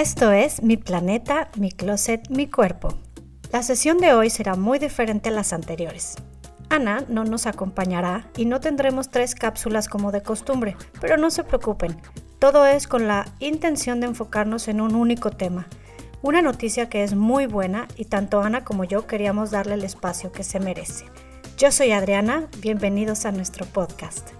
Esto 0.00 0.32
es 0.32 0.62
Mi 0.62 0.78
Planeta, 0.78 1.50
Mi 1.58 1.70
Closet, 1.70 2.30
Mi 2.30 2.46
Cuerpo. 2.46 2.94
La 3.52 3.62
sesión 3.62 3.98
de 3.98 4.14
hoy 4.14 4.30
será 4.30 4.56
muy 4.56 4.78
diferente 4.78 5.28
a 5.28 5.32
las 5.32 5.52
anteriores. 5.52 6.14
Ana 6.70 7.04
no 7.10 7.24
nos 7.24 7.44
acompañará 7.46 8.26
y 8.34 8.46
no 8.46 8.60
tendremos 8.60 9.10
tres 9.10 9.34
cápsulas 9.34 9.88
como 9.88 10.10
de 10.10 10.22
costumbre, 10.22 10.74
pero 11.02 11.18
no 11.18 11.30
se 11.30 11.44
preocupen, 11.44 12.00
todo 12.38 12.64
es 12.64 12.88
con 12.88 13.08
la 13.08 13.26
intención 13.40 14.00
de 14.00 14.06
enfocarnos 14.06 14.68
en 14.68 14.80
un 14.80 14.94
único 14.94 15.32
tema, 15.32 15.68
una 16.22 16.40
noticia 16.40 16.88
que 16.88 17.04
es 17.04 17.14
muy 17.14 17.44
buena 17.44 17.86
y 17.94 18.06
tanto 18.06 18.40
Ana 18.40 18.64
como 18.64 18.84
yo 18.84 19.06
queríamos 19.06 19.50
darle 19.50 19.74
el 19.74 19.84
espacio 19.84 20.32
que 20.32 20.44
se 20.44 20.60
merece. 20.60 21.04
Yo 21.58 21.70
soy 21.70 21.92
Adriana, 21.92 22.48
bienvenidos 22.62 23.26
a 23.26 23.32
nuestro 23.32 23.66
podcast. 23.66 24.30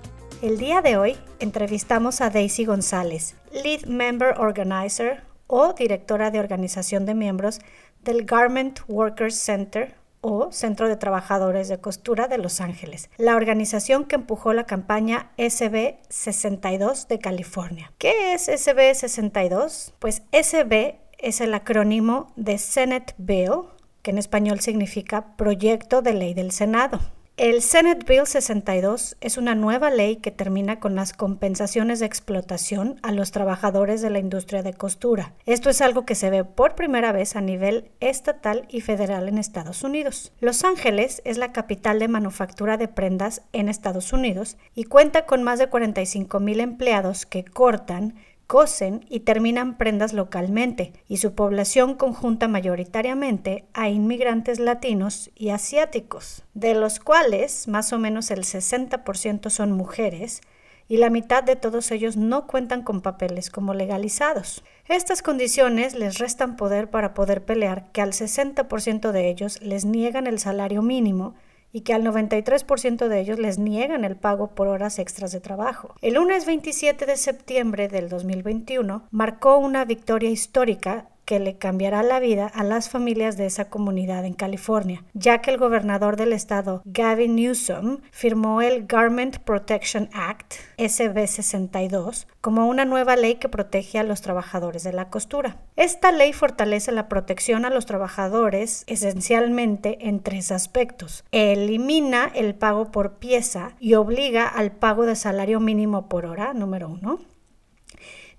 El 0.40 0.56
día 0.56 0.80
de 0.80 0.96
hoy 0.96 1.18
entrevistamos 1.38 2.22
a 2.22 2.30
Daisy 2.30 2.64
González, 2.64 3.34
Lead 3.52 3.84
Member 3.84 4.36
Organizer 4.38 5.28
o 5.50 5.72
directora 5.72 6.30
de 6.30 6.38
organización 6.38 7.04
de 7.04 7.14
miembros 7.14 7.60
del 8.02 8.24
Garment 8.24 8.80
Workers 8.88 9.34
Center 9.34 9.96
o 10.20 10.52
Centro 10.52 10.88
de 10.88 10.96
Trabajadores 10.96 11.68
de 11.68 11.80
Costura 11.80 12.28
de 12.28 12.38
Los 12.38 12.60
Ángeles, 12.60 13.10
la 13.16 13.34
organización 13.34 14.04
que 14.04 14.14
empujó 14.14 14.52
la 14.52 14.64
campaña 14.64 15.32
SB 15.36 15.96
62 16.08 17.08
de 17.08 17.18
California. 17.18 17.92
¿Qué 17.98 18.34
es 18.34 18.42
SB 18.42 18.94
62? 18.94 19.94
Pues 19.98 20.22
SB 20.30 20.96
es 21.18 21.40
el 21.40 21.52
acrónimo 21.52 22.32
de 22.36 22.58
Senate 22.58 23.14
Bill, 23.18 23.64
que 24.02 24.12
en 24.12 24.18
español 24.18 24.60
significa 24.60 25.36
Proyecto 25.36 26.00
de 26.00 26.14
Ley 26.14 26.32
del 26.32 26.52
Senado. 26.52 27.00
El 27.40 27.62
Senate 27.62 28.04
Bill 28.06 28.26
62 28.26 29.16
es 29.22 29.38
una 29.38 29.54
nueva 29.54 29.88
ley 29.88 30.16
que 30.16 30.30
termina 30.30 30.78
con 30.78 30.94
las 30.94 31.14
compensaciones 31.14 31.98
de 31.98 32.04
explotación 32.04 33.00
a 33.02 33.12
los 33.12 33.30
trabajadores 33.30 34.02
de 34.02 34.10
la 34.10 34.18
industria 34.18 34.62
de 34.62 34.74
costura. 34.74 35.32
Esto 35.46 35.70
es 35.70 35.80
algo 35.80 36.04
que 36.04 36.14
se 36.14 36.28
ve 36.28 36.44
por 36.44 36.74
primera 36.74 37.12
vez 37.12 37.36
a 37.36 37.40
nivel 37.40 37.92
estatal 38.00 38.66
y 38.68 38.82
federal 38.82 39.26
en 39.26 39.38
Estados 39.38 39.82
Unidos. 39.84 40.34
Los 40.40 40.64
Ángeles 40.64 41.22
es 41.24 41.38
la 41.38 41.50
capital 41.52 41.98
de 41.98 42.08
manufactura 42.08 42.76
de 42.76 42.88
prendas 42.88 43.40
en 43.54 43.70
Estados 43.70 44.12
Unidos 44.12 44.58
y 44.74 44.84
cuenta 44.84 45.24
con 45.24 45.42
más 45.42 45.58
de 45.58 45.68
45 45.68 46.40
mil 46.40 46.60
empleados 46.60 47.24
que 47.24 47.42
cortan, 47.42 48.16
cosen 48.50 49.06
y 49.08 49.20
terminan 49.20 49.78
prendas 49.78 50.12
localmente, 50.12 50.92
y 51.06 51.18
su 51.18 51.36
población 51.36 51.94
conjunta 51.94 52.48
mayoritariamente 52.48 53.64
a 53.74 53.90
inmigrantes 53.90 54.58
latinos 54.58 55.30
y 55.36 55.50
asiáticos, 55.50 56.42
de 56.54 56.74
los 56.74 56.98
cuales 56.98 57.68
más 57.68 57.92
o 57.92 57.98
menos 58.00 58.32
el 58.32 58.40
60% 58.40 59.50
son 59.50 59.70
mujeres, 59.70 60.40
y 60.88 60.96
la 60.96 61.10
mitad 61.10 61.44
de 61.44 61.54
todos 61.54 61.92
ellos 61.92 62.16
no 62.16 62.48
cuentan 62.48 62.82
con 62.82 63.02
papeles 63.02 63.50
como 63.50 63.72
legalizados. 63.72 64.64
Estas 64.88 65.22
condiciones 65.22 65.94
les 65.94 66.18
restan 66.18 66.56
poder 66.56 66.90
para 66.90 67.14
poder 67.14 67.44
pelear 67.44 67.92
que 67.92 68.02
al 68.02 68.10
60% 68.10 69.12
de 69.12 69.28
ellos 69.28 69.62
les 69.62 69.84
niegan 69.84 70.26
el 70.26 70.40
salario 70.40 70.82
mínimo 70.82 71.36
y 71.72 71.82
que 71.82 71.94
al 71.94 72.04
93% 72.04 73.08
de 73.08 73.20
ellos 73.20 73.38
les 73.38 73.58
niegan 73.58 74.04
el 74.04 74.16
pago 74.16 74.48
por 74.54 74.68
horas 74.68 74.98
extras 74.98 75.32
de 75.32 75.40
trabajo. 75.40 75.94
El 76.02 76.14
lunes 76.14 76.46
27 76.46 77.06
de 77.06 77.16
septiembre 77.16 77.88
del 77.88 78.08
2021 78.08 79.04
marcó 79.10 79.56
una 79.56 79.84
victoria 79.84 80.30
histórica 80.30 81.08
que 81.24 81.38
le 81.38 81.56
cambiará 81.56 82.02
la 82.02 82.20
vida 82.20 82.46
a 82.46 82.64
las 82.64 82.88
familias 82.88 83.36
de 83.36 83.46
esa 83.46 83.66
comunidad 83.66 84.24
en 84.24 84.34
California, 84.34 85.04
ya 85.14 85.40
que 85.40 85.50
el 85.50 85.58
gobernador 85.58 86.16
del 86.16 86.32
estado, 86.32 86.82
Gavin 86.84 87.36
Newsom, 87.36 87.98
firmó 88.10 88.62
el 88.62 88.86
Garment 88.86 89.38
Protection 89.38 90.08
Act, 90.12 90.54
SB 90.78 91.26
62, 91.26 92.26
como 92.40 92.68
una 92.68 92.84
nueva 92.84 93.16
ley 93.16 93.36
que 93.36 93.48
protege 93.48 93.98
a 93.98 94.02
los 94.02 94.22
trabajadores 94.22 94.82
de 94.82 94.92
la 94.92 95.08
costura. 95.08 95.58
Esta 95.76 96.12
ley 96.12 96.32
fortalece 96.32 96.92
la 96.92 97.08
protección 97.08 97.64
a 97.64 97.70
los 97.70 97.86
trabajadores 97.86 98.84
esencialmente 98.86 100.08
en 100.08 100.20
tres 100.20 100.50
aspectos. 100.50 101.24
Elimina 101.30 102.30
el 102.34 102.54
pago 102.54 102.90
por 102.90 103.18
pieza 103.18 103.72
y 103.78 103.94
obliga 103.94 104.46
al 104.48 104.72
pago 104.72 105.06
de 105.06 105.16
salario 105.16 105.60
mínimo 105.60 106.08
por 106.08 106.26
hora, 106.26 106.54
número 106.54 106.88
uno. 106.88 107.20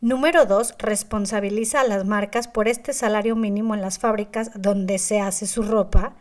Número 0.04 0.48
2. 0.48 0.78
Responsabiliza 0.80 1.82
a 1.82 1.84
las 1.84 2.06
marcas 2.06 2.48
por 2.48 2.68
este 2.68 2.92
salario 2.92 3.36
mínimo 3.36 3.76
en 3.76 3.82
las 3.82 4.00
fábricas 4.00 4.50
donde 4.56 4.98
se 4.98 5.20
hace 5.20 5.46
su 5.46 5.62
ropa. 5.62 6.16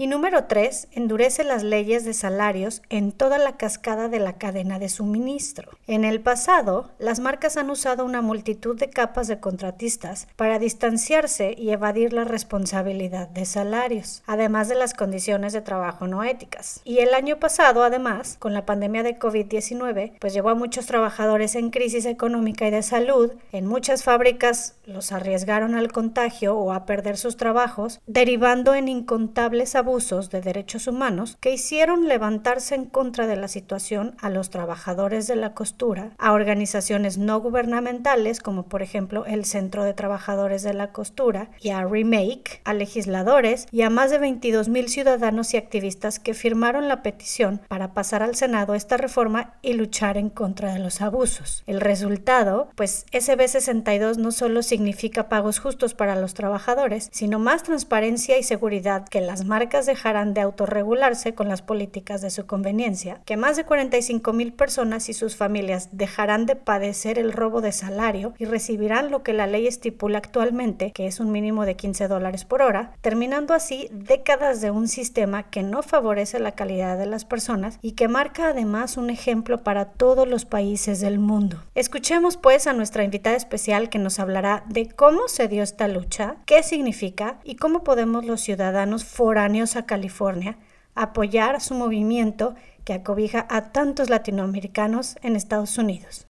Y 0.00 0.06
número 0.06 0.44
3. 0.44 0.88
Endurece 0.92 1.44
las 1.44 1.62
leyes 1.62 2.06
de 2.06 2.14
salarios 2.14 2.80
en 2.88 3.12
toda 3.12 3.36
la 3.36 3.58
cascada 3.58 4.08
de 4.08 4.18
la 4.18 4.38
cadena 4.38 4.78
de 4.78 4.88
suministro. 4.88 5.72
En 5.86 6.06
el 6.06 6.22
pasado, 6.22 6.88
las 6.98 7.20
marcas 7.20 7.58
han 7.58 7.68
usado 7.68 8.06
una 8.06 8.22
multitud 8.22 8.78
de 8.78 8.88
capas 8.88 9.28
de 9.28 9.40
contratistas 9.40 10.26
para 10.36 10.58
distanciarse 10.58 11.54
y 11.54 11.68
evadir 11.68 12.14
la 12.14 12.24
responsabilidad 12.24 13.28
de 13.28 13.44
salarios, 13.44 14.22
además 14.26 14.70
de 14.70 14.76
las 14.76 14.94
condiciones 14.94 15.52
de 15.52 15.60
trabajo 15.60 16.06
no 16.06 16.24
éticas. 16.24 16.80
Y 16.84 17.00
el 17.00 17.12
año 17.12 17.36
pasado, 17.38 17.84
además, 17.84 18.36
con 18.38 18.54
la 18.54 18.64
pandemia 18.64 19.02
de 19.02 19.18
COVID-19, 19.18 20.12
pues 20.18 20.32
llevó 20.32 20.48
a 20.48 20.54
muchos 20.54 20.86
trabajadores 20.86 21.54
en 21.56 21.68
crisis 21.68 22.06
económica 22.06 22.66
y 22.66 22.70
de 22.70 22.82
salud. 22.82 23.32
En 23.52 23.66
muchas 23.66 24.02
fábricas 24.02 24.76
los 24.86 25.12
arriesgaron 25.12 25.74
al 25.74 25.92
contagio 25.92 26.56
o 26.56 26.72
a 26.72 26.86
perder 26.86 27.18
sus 27.18 27.36
trabajos, 27.36 28.00
derivando 28.06 28.74
en 28.74 28.88
incontables 28.88 29.74
abusos 29.74 29.89
de 29.90 30.40
derechos 30.40 30.86
humanos 30.86 31.36
que 31.40 31.52
hicieron 31.52 32.06
levantarse 32.06 32.76
en 32.76 32.84
contra 32.84 33.26
de 33.26 33.34
la 33.34 33.48
situación 33.48 34.14
a 34.20 34.30
los 34.30 34.48
trabajadores 34.48 35.26
de 35.26 35.34
la 35.34 35.52
costura, 35.52 36.12
a 36.16 36.32
organizaciones 36.32 37.18
no 37.18 37.40
gubernamentales 37.40 38.38
como 38.38 38.66
por 38.66 38.82
ejemplo 38.82 39.26
el 39.26 39.44
Centro 39.44 39.82
de 39.82 39.92
Trabajadores 39.92 40.62
de 40.62 40.74
la 40.74 40.92
Costura 40.92 41.50
y 41.60 41.70
a 41.70 41.84
Remake, 41.84 42.60
a 42.64 42.72
legisladores 42.72 43.66
y 43.72 43.82
a 43.82 43.90
más 43.90 44.12
de 44.12 44.18
22 44.18 44.68
mil 44.68 44.88
ciudadanos 44.88 45.54
y 45.54 45.56
activistas 45.56 46.20
que 46.20 46.34
firmaron 46.34 46.86
la 46.86 47.02
petición 47.02 47.60
para 47.66 47.92
pasar 47.92 48.22
al 48.22 48.36
Senado 48.36 48.76
esta 48.76 48.96
reforma 48.96 49.54
y 49.60 49.72
luchar 49.72 50.16
en 50.18 50.30
contra 50.30 50.72
de 50.72 50.78
los 50.78 51.00
abusos. 51.00 51.64
El 51.66 51.80
resultado, 51.80 52.68
pues 52.76 53.06
SB 53.10 53.48
62 53.48 54.18
no 54.18 54.30
solo 54.30 54.62
significa 54.62 55.28
pagos 55.28 55.58
justos 55.58 55.94
para 55.94 56.14
los 56.14 56.34
trabajadores, 56.34 57.08
sino 57.10 57.40
más 57.40 57.64
transparencia 57.64 58.38
y 58.38 58.44
seguridad 58.44 59.08
que 59.08 59.20
las 59.20 59.44
marcas 59.44 59.69
dejarán 59.86 60.34
de 60.34 60.40
autorregularse 60.40 61.34
con 61.34 61.48
las 61.48 61.62
políticas 61.62 62.20
de 62.20 62.30
su 62.30 62.46
conveniencia, 62.46 63.20
que 63.24 63.36
más 63.36 63.56
de 63.56 63.64
45 63.64 64.32
mil 64.32 64.52
personas 64.52 65.08
y 65.08 65.12
sus 65.12 65.36
familias 65.36 65.88
dejarán 65.92 66.46
de 66.46 66.56
padecer 66.56 67.18
el 67.18 67.32
robo 67.32 67.60
de 67.60 67.72
salario 67.72 68.34
y 68.38 68.44
recibirán 68.44 69.10
lo 69.10 69.22
que 69.22 69.32
la 69.32 69.46
ley 69.46 69.66
estipula 69.66 70.18
actualmente, 70.18 70.92
que 70.92 71.06
es 71.06 71.20
un 71.20 71.32
mínimo 71.32 71.64
de 71.64 71.76
15 71.76 72.08
dólares 72.08 72.44
por 72.44 72.62
hora, 72.62 72.92
terminando 73.00 73.54
así 73.54 73.88
décadas 73.92 74.60
de 74.60 74.70
un 74.70 74.88
sistema 74.88 75.44
que 75.44 75.62
no 75.62 75.82
favorece 75.82 76.38
la 76.40 76.52
calidad 76.52 76.98
de 76.98 77.06
las 77.06 77.24
personas 77.24 77.78
y 77.82 77.92
que 77.92 78.08
marca 78.08 78.48
además 78.48 78.96
un 78.96 79.10
ejemplo 79.10 79.62
para 79.62 79.86
todos 79.86 80.26
los 80.26 80.44
países 80.44 81.00
del 81.00 81.18
mundo. 81.18 81.62
Escuchemos 81.74 82.36
pues 82.36 82.66
a 82.66 82.72
nuestra 82.72 83.04
invitada 83.04 83.36
especial 83.36 83.88
que 83.88 83.98
nos 83.98 84.18
hablará 84.18 84.64
de 84.68 84.88
cómo 84.88 85.28
se 85.28 85.48
dio 85.48 85.62
esta 85.62 85.88
lucha, 85.88 86.36
qué 86.46 86.62
significa 86.62 87.38
y 87.44 87.56
cómo 87.56 87.84
podemos 87.84 88.24
los 88.24 88.40
ciudadanos 88.40 89.04
foráneos 89.04 89.59
a 89.60 89.84
California, 89.84 90.56
apoyar 90.94 91.60
su 91.60 91.74
movimiento 91.74 92.54
que 92.84 92.94
acobija 92.94 93.46
a 93.50 93.72
tantos 93.72 94.08
latinoamericanos 94.08 95.16
en 95.22 95.36
Estados 95.36 95.76
Unidos. 95.76 96.26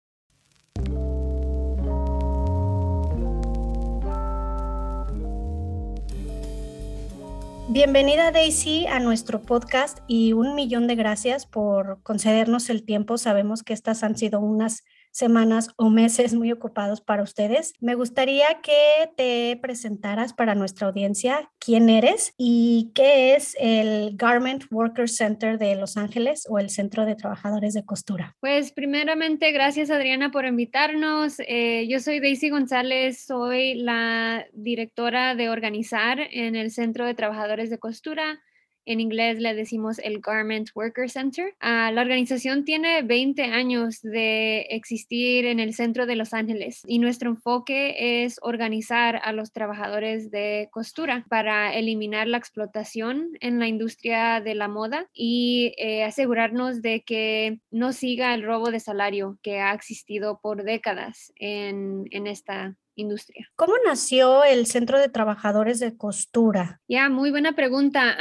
Bienvenida 7.67 8.31
Daisy 8.31 8.85
a 8.85 8.99
nuestro 8.99 9.41
podcast 9.41 9.97
y 10.07 10.33
un 10.33 10.53
millón 10.53 10.85
de 10.85 10.93
gracias 10.93 11.47
por 11.47 12.03
concedernos 12.03 12.69
el 12.69 12.85
tiempo. 12.85 13.17
Sabemos 13.17 13.63
que 13.63 13.73
estas 13.73 14.03
han 14.03 14.15
sido 14.15 14.39
unas 14.39 14.83
semanas 15.15 15.69
o 15.77 15.89
meses 15.89 16.33
muy 16.33 16.51
ocupados 16.51 16.99
para 16.99 17.23
ustedes. 17.23 17.73
Me 17.79 17.95
gustaría 17.95 18.59
que 18.61 19.09
te 19.15 19.57
presentaras 19.61 20.33
para 20.33 20.55
nuestra 20.55 20.87
audiencia 20.87 21.49
quién 21.57 21.89
eres 21.89 22.33
y 22.37 22.91
qué 22.93 23.33
es 23.33 23.55
el 23.59 24.17
Garment 24.17 24.65
Workers 24.71 25.15
Center 25.15 25.57
de 25.57 25.75
Los 25.75 25.95
Ángeles 25.95 26.45
o 26.49 26.59
el 26.59 26.69
Centro 26.69 27.05
de 27.05 27.15
Trabajadores 27.15 27.73
de 27.73 27.85
Costura. 27.85 28.35
Pues 28.41 28.73
primeramente, 28.73 29.53
gracias 29.53 29.89
Adriana 29.89 30.31
por 30.31 30.45
invitarnos. 30.45 31.37
Eh, 31.47 31.87
yo 31.87 32.01
soy 32.01 32.19
Daisy 32.19 32.49
González, 32.49 33.23
soy 33.25 33.75
la 33.75 34.45
directora 34.51 35.33
de 35.33 35.49
organizar 35.49 36.19
en 36.19 36.57
el 36.57 36.71
Centro 36.71 37.05
de 37.05 37.13
Trabajadores 37.13 37.69
de 37.69 37.79
Costura. 37.79 38.41
En 38.85 38.99
inglés 38.99 39.39
le 39.39 39.53
decimos 39.53 39.99
el 39.99 40.19
Garment 40.19 40.69
Worker 40.75 41.09
Center. 41.09 41.55
Ah, 41.59 41.91
la 41.91 42.01
organización 42.01 42.65
tiene 42.65 43.01
20 43.01 43.43
años 43.43 44.01
de 44.01 44.61
existir 44.69 45.45
en 45.45 45.59
el 45.59 45.73
centro 45.73 46.05
de 46.05 46.15
Los 46.15 46.33
Ángeles 46.33 46.83
y 46.87 46.99
nuestro 46.99 47.29
enfoque 47.29 48.23
es 48.23 48.37
organizar 48.41 49.19
a 49.23 49.31
los 49.31 49.51
trabajadores 49.51 50.31
de 50.31 50.69
costura 50.71 51.25
para 51.29 51.73
eliminar 51.73 52.27
la 52.27 52.37
explotación 52.37 53.29
en 53.39 53.59
la 53.59 53.67
industria 53.67 54.41
de 54.41 54.55
la 54.55 54.67
moda 54.67 55.07
y 55.13 55.73
eh, 55.77 56.03
asegurarnos 56.03 56.81
de 56.81 57.01
que 57.01 57.59
no 57.71 57.93
siga 57.93 58.33
el 58.33 58.43
robo 58.43 58.71
de 58.71 58.79
salario 58.79 59.39
que 59.41 59.59
ha 59.59 59.73
existido 59.73 60.39
por 60.41 60.63
décadas 60.63 61.33
en, 61.35 62.05
en 62.11 62.27
esta 62.27 62.75
industria. 62.95 63.49
¿Cómo 63.55 63.73
nació 63.85 64.43
el 64.43 64.65
Centro 64.65 64.99
de 64.99 65.09
Trabajadores 65.09 65.79
de 65.79 65.95
Costura? 65.95 66.81
Ya, 66.87 67.09
muy 67.09 67.31
buena 67.31 67.53
pregunta. 67.53 68.17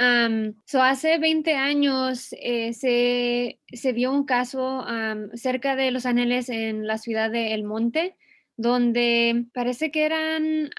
so 0.66 0.82
hace 0.82 1.18
20 1.18 1.54
años 1.54 2.28
eh, 2.32 2.72
se, 2.72 3.60
se, 3.72 3.92
vio 3.92 4.12
un 4.12 4.24
caso 4.24 4.84
cerca 5.34 5.76
de 5.76 5.90
Los 5.90 6.06
Ángeles 6.06 6.48
en 6.48 6.86
la 6.86 6.98
ciudad 6.98 7.30
de 7.30 7.54
El 7.54 7.64
Monte 7.64 8.16
donde 8.56 9.46
parece 9.52 9.90
que 9.90 10.04
eran, 10.04 10.70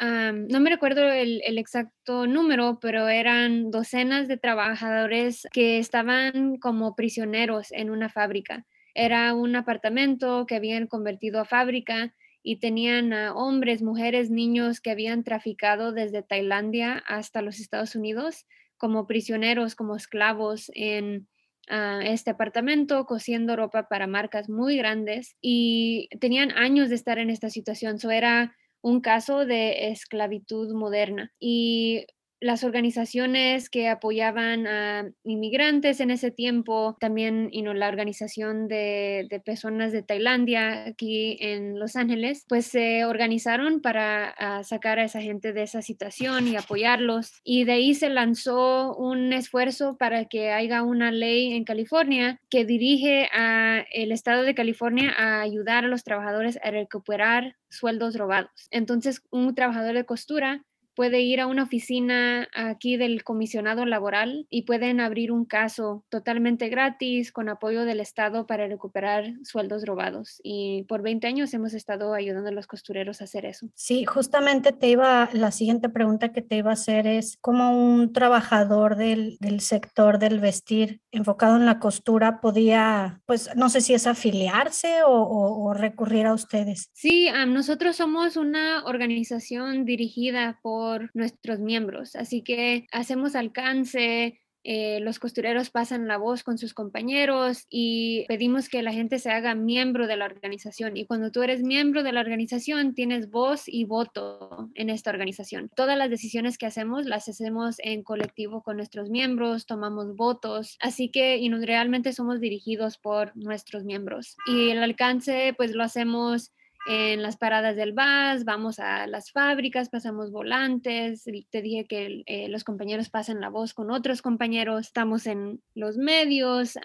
no 0.47 0.59
me 0.59 0.69
recuerdo 0.69 1.11
el, 1.11 1.41
el, 1.45 1.57
exacto 1.57 2.25
número, 2.25 2.79
pero 2.79 3.09
eran 3.09 3.69
docenas 3.69 4.27
de 4.27 4.37
trabajadores 4.37 5.47
que 5.51 5.79
estaban 5.79 6.57
como 6.57 6.95
prisioneros 6.95 7.71
en 7.71 7.89
una 7.89 8.09
fábrica. 8.09 8.65
Era 8.93 9.33
un 9.33 9.55
apartamento 9.57 10.45
que 10.45 10.55
habían 10.55 10.87
convertido 10.87 11.41
a 11.41 11.45
fábrica 11.45 12.13
y 12.47 12.57
tenían 12.57 13.11
a 13.11 13.33
hombres, 13.33 13.81
mujeres, 13.81 14.29
niños 14.29 14.79
que 14.79 14.91
habían 14.91 15.23
traficado 15.23 15.91
desde 15.91 16.21
Tailandia 16.21 17.03
hasta 17.07 17.41
los 17.41 17.59
Estados 17.59 17.95
Unidos 17.95 18.45
como 18.77 19.07
prisioneros, 19.07 19.73
como 19.75 19.95
esclavos 19.95 20.69
en 20.75 21.27
a 21.67 22.01
este 22.05 22.29
apartamento 22.29 23.07
cosiendo 23.07 23.55
ropa 23.55 23.87
para 23.87 24.05
marcas 24.05 24.49
muy 24.49 24.77
grandes 24.77 25.35
y 25.41 26.09
tenían 26.19 26.51
años 26.51 26.89
de 26.89 26.95
estar 26.95 27.17
en 27.17 27.31
esta 27.31 27.49
situación. 27.49 27.95
Eso 27.95 28.11
era 28.11 28.55
un 28.81 29.01
caso 29.01 29.47
de 29.47 29.89
esclavitud 29.89 30.71
moderna. 30.75 31.33
Y 31.39 32.05
las 32.39 32.63
organizaciones 32.63 33.69
que 33.69 33.87
apoyaban 33.87 34.67
a 34.67 35.09
inmigrantes 35.23 35.99
en 35.99 36.11
ese 36.11 36.31
tiempo, 36.31 36.97
también 36.99 37.49
y 37.51 37.63
la 37.63 37.87
organización 37.87 38.67
de, 38.67 39.41
personas 39.43 39.91
de 39.91 40.03
Tailandia 40.03 40.85
aquí 40.85 41.37
en 41.39 41.79
Los 41.79 41.95
Ángeles, 41.95 42.45
pues 42.47 42.67
se 42.67 43.05
organizaron 43.05 43.81
para 43.81 44.29
ah, 44.37 44.63
sacar 44.63 44.99
a 44.99 45.03
esa 45.03 45.21
gente 45.21 45.53
de 45.53 45.63
esa 45.63 45.81
situación 45.81 46.47
y 46.47 46.55
apoyarlos. 46.55 47.33
Y 47.43 47.63
de 47.63 47.73
ahí 47.73 47.93
se 47.93 48.09
lanzó 48.09 48.95
un 48.95 49.33
esfuerzo 49.33 49.97
para 49.97 50.25
que 50.25 50.51
haya 50.51 50.83
una 50.83 51.11
ley 51.11 51.53
en 51.53 51.63
California 51.63 52.39
que 52.49 52.65
dirige 52.65 53.29
a 53.33 53.85
el 53.91 54.11
estado 54.11 54.43
de 54.43 54.55
California 54.55 55.13
a 55.17 55.41
ayudar 55.41 55.85
a 55.85 55.87
los 55.87 56.03
trabajadores 56.03 56.59
a 56.63 56.71
recuperar 56.71 57.55
sueldos 57.69 58.15
robados. 58.15 58.51
Entonces, 58.71 59.21
un 59.31 59.53
trabajador 59.55 59.95
de 59.95 60.05
costura 60.05 60.63
puede 60.95 61.21
ir 61.21 61.41
a 61.41 61.47
una 61.47 61.63
oficina 61.63 62.47
aquí 62.53 62.97
del 62.97 63.23
comisionado 63.23 63.85
laboral 63.85 64.47
y 64.49 64.63
pueden 64.63 64.99
abrir 64.99 65.31
un 65.31 65.45
caso 65.45 66.03
totalmente 66.09 66.69
gratis 66.69 67.31
con 67.31 67.49
apoyo 67.49 67.85
del 67.85 67.99
Estado 67.99 68.47
para 68.47 68.67
recuperar 68.67 69.33
sueldos 69.43 69.85
robados. 69.85 70.39
Y 70.43 70.83
por 70.87 71.01
20 71.01 71.27
años 71.27 71.53
hemos 71.53 71.73
estado 71.73 72.13
ayudando 72.13 72.49
a 72.49 72.53
los 72.53 72.67
costureros 72.67 73.21
a 73.21 73.25
hacer 73.25 73.45
eso. 73.45 73.67
Sí, 73.73 74.05
justamente 74.05 74.71
te 74.71 74.89
iba, 74.89 75.29
la 75.33 75.51
siguiente 75.51 75.89
pregunta 75.89 76.31
que 76.31 76.41
te 76.41 76.57
iba 76.57 76.71
a 76.71 76.73
hacer 76.73 77.07
es, 77.07 77.37
¿cómo 77.41 77.77
un 77.77 78.13
trabajador 78.13 78.95
del, 78.95 79.37
del 79.39 79.59
sector 79.59 80.19
del 80.19 80.39
vestir 80.39 81.01
enfocado 81.11 81.55
en 81.55 81.65
la 81.65 81.79
costura 81.79 82.39
podía, 82.41 83.21
pues 83.25 83.49
no 83.55 83.69
sé 83.69 83.81
si 83.81 83.93
es 83.93 84.07
afiliarse 84.07 85.03
o, 85.03 85.11
o, 85.11 85.73
recurrir 85.73 86.25
a 86.25 86.33
ustedes? 86.33 86.89
Sí, 86.93 87.29
nosotros 87.47 87.95
somos 87.95 88.37
una 88.37 88.83
organización 88.85 89.85
dirigida 89.85 90.59
por 90.61 90.84
nuestros 91.13 91.59
miembros. 91.59 92.15
Así 92.15 92.41
que 92.41 92.87
hacemos 92.91 93.35
alcance, 93.35 94.39
eh, 94.67 94.99
los 94.99 95.19
costureros 95.19 95.69
pasan 95.69 96.07
la 96.07 96.17
voz 96.17 96.41
con 96.41 96.57
sus 96.57 96.73
compañeros 96.73 97.67
y 97.69 98.25
pedimos 98.27 98.67
que 98.67 98.81
la 98.81 98.93
gente 98.93 99.19
se 99.19 99.29
haga 99.29 99.53
miembro 99.53 100.07
de 100.07 100.17
la 100.17 100.25
organización. 100.25 100.97
Y 100.97 101.05
cuando 101.05 101.31
tú 101.31 101.43
eres 101.43 101.61
miembro 101.61 102.01
de 102.01 102.11
la 102.11 102.21
organización, 102.21 102.95
tienes 102.95 103.29
voz 103.29 103.65
y 103.67 103.85
voto 103.85 104.71
en 104.73 104.89
esta 104.89 105.11
organización. 105.11 105.69
Todas 105.75 105.99
las 105.99 106.09
decisiones 106.09 106.57
que 106.57 106.65
hacemos 106.65 107.05
las 107.05 107.29
hacemos 107.29 107.75
en 107.77 108.01
colectivo 108.01 108.63
con 108.63 108.77
nuestros 108.77 109.11
miembros, 109.11 109.67
tomamos 109.67 110.15
votos, 110.15 110.77
así 110.81 111.09
que 111.09 111.47
realmente 111.61 112.11
somos 112.11 112.39
dirigidos 112.39 112.97
por 112.97 113.37
nuestros 113.37 113.83
miembros. 113.83 114.35
Y 114.47 114.71
el 114.71 114.81
alcance, 114.81 115.53
pues 115.55 115.75
lo 115.75 115.83
hacemos 115.83 116.51
en 116.87 117.21
las 117.21 117.37
paradas 117.37 117.75
del 117.75 117.93
bus, 117.93 118.45
vamos 118.45 118.79
a 118.79 119.07
las 119.07 119.31
fábricas, 119.31 119.89
pasamos 119.89 120.31
volantes, 120.31 121.23
te 121.49 121.61
dije 121.61 121.85
que 121.85 122.23
eh, 122.25 122.47
los 122.49 122.63
compañeros 122.63 123.09
pasan 123.09 123.41
la 123.41 123.49
voz 123.49 123.73
con 123.73 123.91
otros 123.91 124.21
compañeros, 124.21 124.87
estamos 124.87 125.25
en 125.27 125.61
los 125.73 125.97
medios 125.97 126.77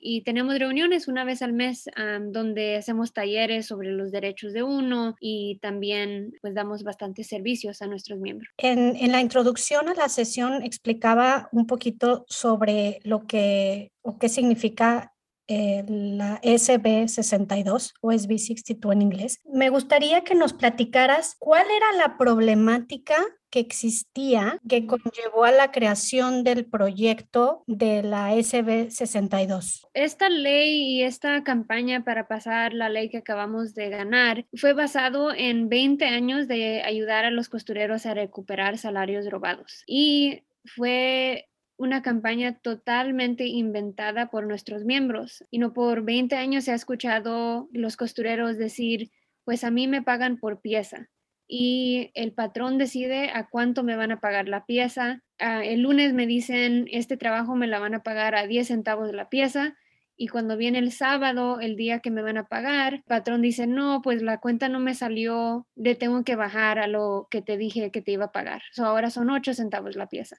y 0.00 0.22
tenemos 0.22 0.58
reuniones 0.58 1.08
una 1.08 1.24
vez 1.24 1.42
al 1.42 1.52
mes 1.52 1.84
donde 2.30 2.76
hacemos 2.76 3.12
talleres 3.12 3.66
sobre 3.66 3.90
los 3.92 4.12
derechos 4.12 4.52
de 4.52 4.62
uno 4.62 5.16
y 5.20 5.58
también 5.60 6.32
pues 6.40 6.54
damos 6.54 6.82
bastantes 6.82 7.26
servicios 7.26 7.82
a 7.82 7.86
nuestros 7.86 8.18
miembros. 8.20 8.50
En, 8.58 8.96
en 8.96 9.12
la 9.12 9.20
introducción 9.20 9.88
a 9.88 9.94
la 9.94 10.08
sesión 10.08 10.62
explicaba 10.62 11.48
un 11.52 11.66
poquito 11.66 12.24
sobre 12.28 13.00
lo 13.04 13.26
que 13.26 13.92
o 14.02 14.18
qué 14.18 14.28
significa 14.28 15.11
eh, 15.52 15.84
la 15.86 16.40
SB62 16.40 17.92
o 18.00 18.10
SB62 18.10 18.92
en 18.92 19.02
inglés. 19.02 19.40
Me 19.44 19.68
gustaría 19.68 20.24
que 20.24 20.34
nos 20.34 20.54
platicaras 20.54 21.36
cuál 21.38 21.66
era 21.70 21.92
la 21.98 22.16
problemática 22.16 23.16
que 23.50 23.60
existía 23.60 24.58
que 24.66 24.86
conllevó 24.86 25.44
a 25.44 25.50
la 25.50 25.70
creación 25.70 26.42
del 26.42 26.64
proyecto 26.64 27.64
de 27.66 28.02
la 28.02 28.32
SB62. 28.34 29.86
Esta 29.92 30.30
ley 30.30 30.94
y 30.94 31.02
esta 31.02 31.44
campaña 31.44 32.02
para 32.02 32.26
pasar 32.26 32.72
la 32.72 32.88
ley 32.88 33.10
que 33.10 33.18
acabamos 33.18 33.74
de 33.74 33.90
ganar 33.90 34.46
fue 34.54 34.72
basado 34.72 35.34
en 35.34 35.68
20 35.68 36.06
años 36.06 36.48
de 36.48 36.82
ayudar 36.82 37.26
a 37.26 37.30
los 37.30 37.50
costureros 37.50 38.06
a 38.06 38.14
recuperar 38.14 38.78
salarios 38.78 39.28
robados 39.28 39.84
y 39.86 40.44
fue 40.64 41.50
una 41.82 42.00
campaña 42.00 42.58
totalmente 42.58 43.46
inventada 43.46 44.30
por 44.30 44.46
nuestros 44.46 44.84
miembros. 44.84 45.44
Y 45.50 45.58
no 45.58 45.72
por 45.72 46.04
20 46.04 46.36
años 46.36 46.64
se 46.64 46.72
ha 46.72 46.76
escuchado 46.76 47.68
los 47.72 47.96
costureros 47.96 48.56
decir, 48.56 49.10
pues 49.44 49.64
a 49.64 49.70
mí 49.72 49.88
me 49.88 50.00
pagan 50.00 50.38
por 50.38 50.60
pieza. 50.60 51.08
Y 51.48 52.12
el 52.14 52.32
patrón 52.32 52.78
decide 52.78 53.30
a 53.34 53.48
cuánto 53.48 53.82
me 53.82 53.96
van 53.96 54.12
a 54.12 54.20
pagar 54.20 54.48
la 54.48 54.64
pieza. 54.64 55.22
Ah, 55.40 55.64
el 55.64 55.82
lunes 55.82 56.14
me 56.14 56.26
dicen, 56.26 56.86
este 56.90 57.16
trabajo 57.16 57.56
me 57.56 57.66
la 57.66 57.80
van 57.80 57.94
a 57.94 58.02
pagar 58.04 58.36
a 58.36 58.46
10 58.46 58.68
centavos 58.68 59.12
la 59.12 59.28
pieza. 59.28 59.76
Y 60.16 60.28
cuando 60.28 60.56
viene 60.56 60.78
el 60.78 60.92
sábado, 60.92 61.58
el 61.58 61.74
día 61.74 61.98
que 61.98 62.12
me 62.12 62.22
van 62.22 62.36
a 62.36 62.46
pagar, 62.46 62.94
el 62.94 63.02
patrón 63.02 63.42
dice, 63.42 63.66
no, 63.66 64.02
pues 64.02 64.22
la 64.22 64.38
cuenta 64.38 64.68
no 64.68 64.78
me 64.78 64.94
salió, 64.94 65.66
le 65.74 65.96
tengo 65.96 66.22
que 66.22 66.36
bajar 66.36 66.78
a 66.78 66.86
lo 66.86 67.26
que 67.28 67.42
te 67.42 67.56
dije 67.56 67.90
que 67.90 68.02
te 68.02 68.12
iba 68.12 68.26
a 68.26 68.32
pagar. 68.32 68.62
ahora 68.78 69.10
son 69.10 69.30
8 69.30 69.52
centavos 69.54 69.96
la 69.96 70.08
pieza 70.08 70.36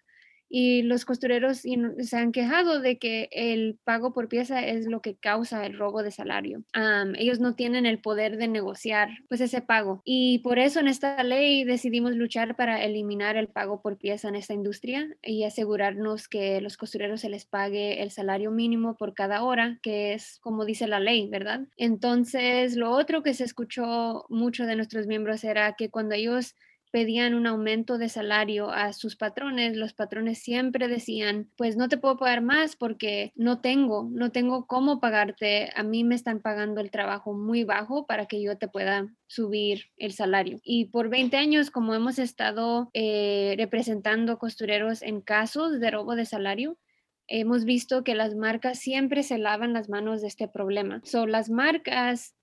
y 0.55 0.83
los 0.83 1.03
costureros 1.03 1.63
se 1.97 2.15
han 2.15 2.31
quejado 2.31 2.79
de 2.79 2.99
que 2.99 3.27
el 3.31 3.79
pago 3.83 4.13
por 4.13 4.27
pieza 4.27 4.63
es 4.63 4.85
lo 4.85 5.01
que 5.01 5.15
causa 5.15 5.65
el 5.65 5.75
robo 5.75 6.03
de 6.03 6.11
salario. 6.11 6.63
ellos 7.17 7.39
no 7.39 7.55
tienen 7.55 7.87
el 7.87 7.99
poder 7.99 8.37
de 8.37 8.47
negociar 8.47 9.09
pues 9.27 9.41
ese 9.41 9.61
pago 9.61 10.03
y 10.05 10.39
por 10.39 10.59
eso 10.59 10.79
en 10.79 10.87
esta 10.87 11.23
ley 11.23 11.63
decidimos 11.63 12.11
luchar 12.11 12.55
para 12.55 12.83
eliminar 12.83 13.35
el 13.35 13.47
pago 13.47 13.81
por 13.81 13.97
pieza 13.97 14.27
en 14.27 14.35
esta 14.35 14.53
industria 14.53 15.07
y 15.23 15.43
asegurarnos 15.43 16.27
que 16.27 16.61
los 16.61 16.77
costureros 16.77 17.21
se 17.21 17.29
les 17.29 17.45
pague 17.45 18.03
el 18.03 18.11
salario 18.11 18.51
mínimo 18.51 18.95
por 18.95 19.15
cada 19.15 19.41
hora, 19.41 19.79
que 19.81 20.13
es 20.13 20.37
como 20.39 20.65
dice 20.65 20.85
la 20.85 20.99
ley, 20.99 21.27
¿verdad? 21.29 21.61
Entonces, 21.77 22.75
lo 22.75 22.91
otro 22.91 23.23
que 23.23 23.33
se 23.33 23.43
escuchó 23.43 24.27
mucho 24.29 24.67
de 24.67 24.75
nuestros 24.75 25.07
miembros 25.07 25.43
era 25.43 25.73
que 25.73 25.89
cuando 25.89 26.13
ellos 26.13 26.53
pedían 26.93 27.33
un 27.33 27.47
aumento 27.47 27.97
de 27.97 28.07
salario 28.07 28.69
a 28.69 28.93
sus 28.93 29.15
patrones, 29.15 29.75
los 29.75 29.93
patrones 29.93 30.37
siempre 30.37 30.87
decían, 30.87 31.49
pues 31.57 31.75
no 31.75 31.89
te 31.89 31.97
puedo 31.97 32.17
pagar 32.17 32.43
más 32.43 32.75
porque 32.75 33.31
no 33.35 33.61
tengo, 33.61 34.07
no 34.11 34.31
tengo 34.31 34.67
cómo 34.67 34.99
pagarte, 34.99 35.71
a 35.75 35.81
mí 35.81 36.03
me 36.03 36.13
están 36.13 36.39
pagando 36.39 36.81
el 36.81 36.91
trabajo 36.91 37.33
muy 37.33 37.63
bajo 37.63 38.05
para 38.05 38.27
que 38.27 38.43
yo 38.43 38.59
te 38.59 38.67
pueda 38.67 39.07
subir 39.25 39.85
el 39.97 40.13
salario. 40.13 40.59
Y 40.63 40.85
por 40.85 41.09
20 41.09 41.35
años, 41.35 41.71
como 41.71 41.95
hemos 41.95 42.19
estado 42.19 42.91
eh, 42.93 43.55
representando 43.57 44.37
costureros 44.37 45.01
en 45.01 45.21
casos 45.21 45.79
de 45.79 45.89
robo 45.89 46.15
de 46.15 46.25
salario, 46.25 46.77
hemos 47.25 47.65
visto 47.65 48.03
que 48.03 48.13
las 48.13 48.35
marcas 48.35 48.77
siempre 48.77 49.23
se 49.23 49.39
lavan 49.39 49.73
las 49.73 49.89
manos 49.89 50.21
de 50.21 50.27
este 50.27 50.47
problema. 50.47 51.01
Son 51.05 51.31
las 51.31 51.49
marcas 51.49 52.35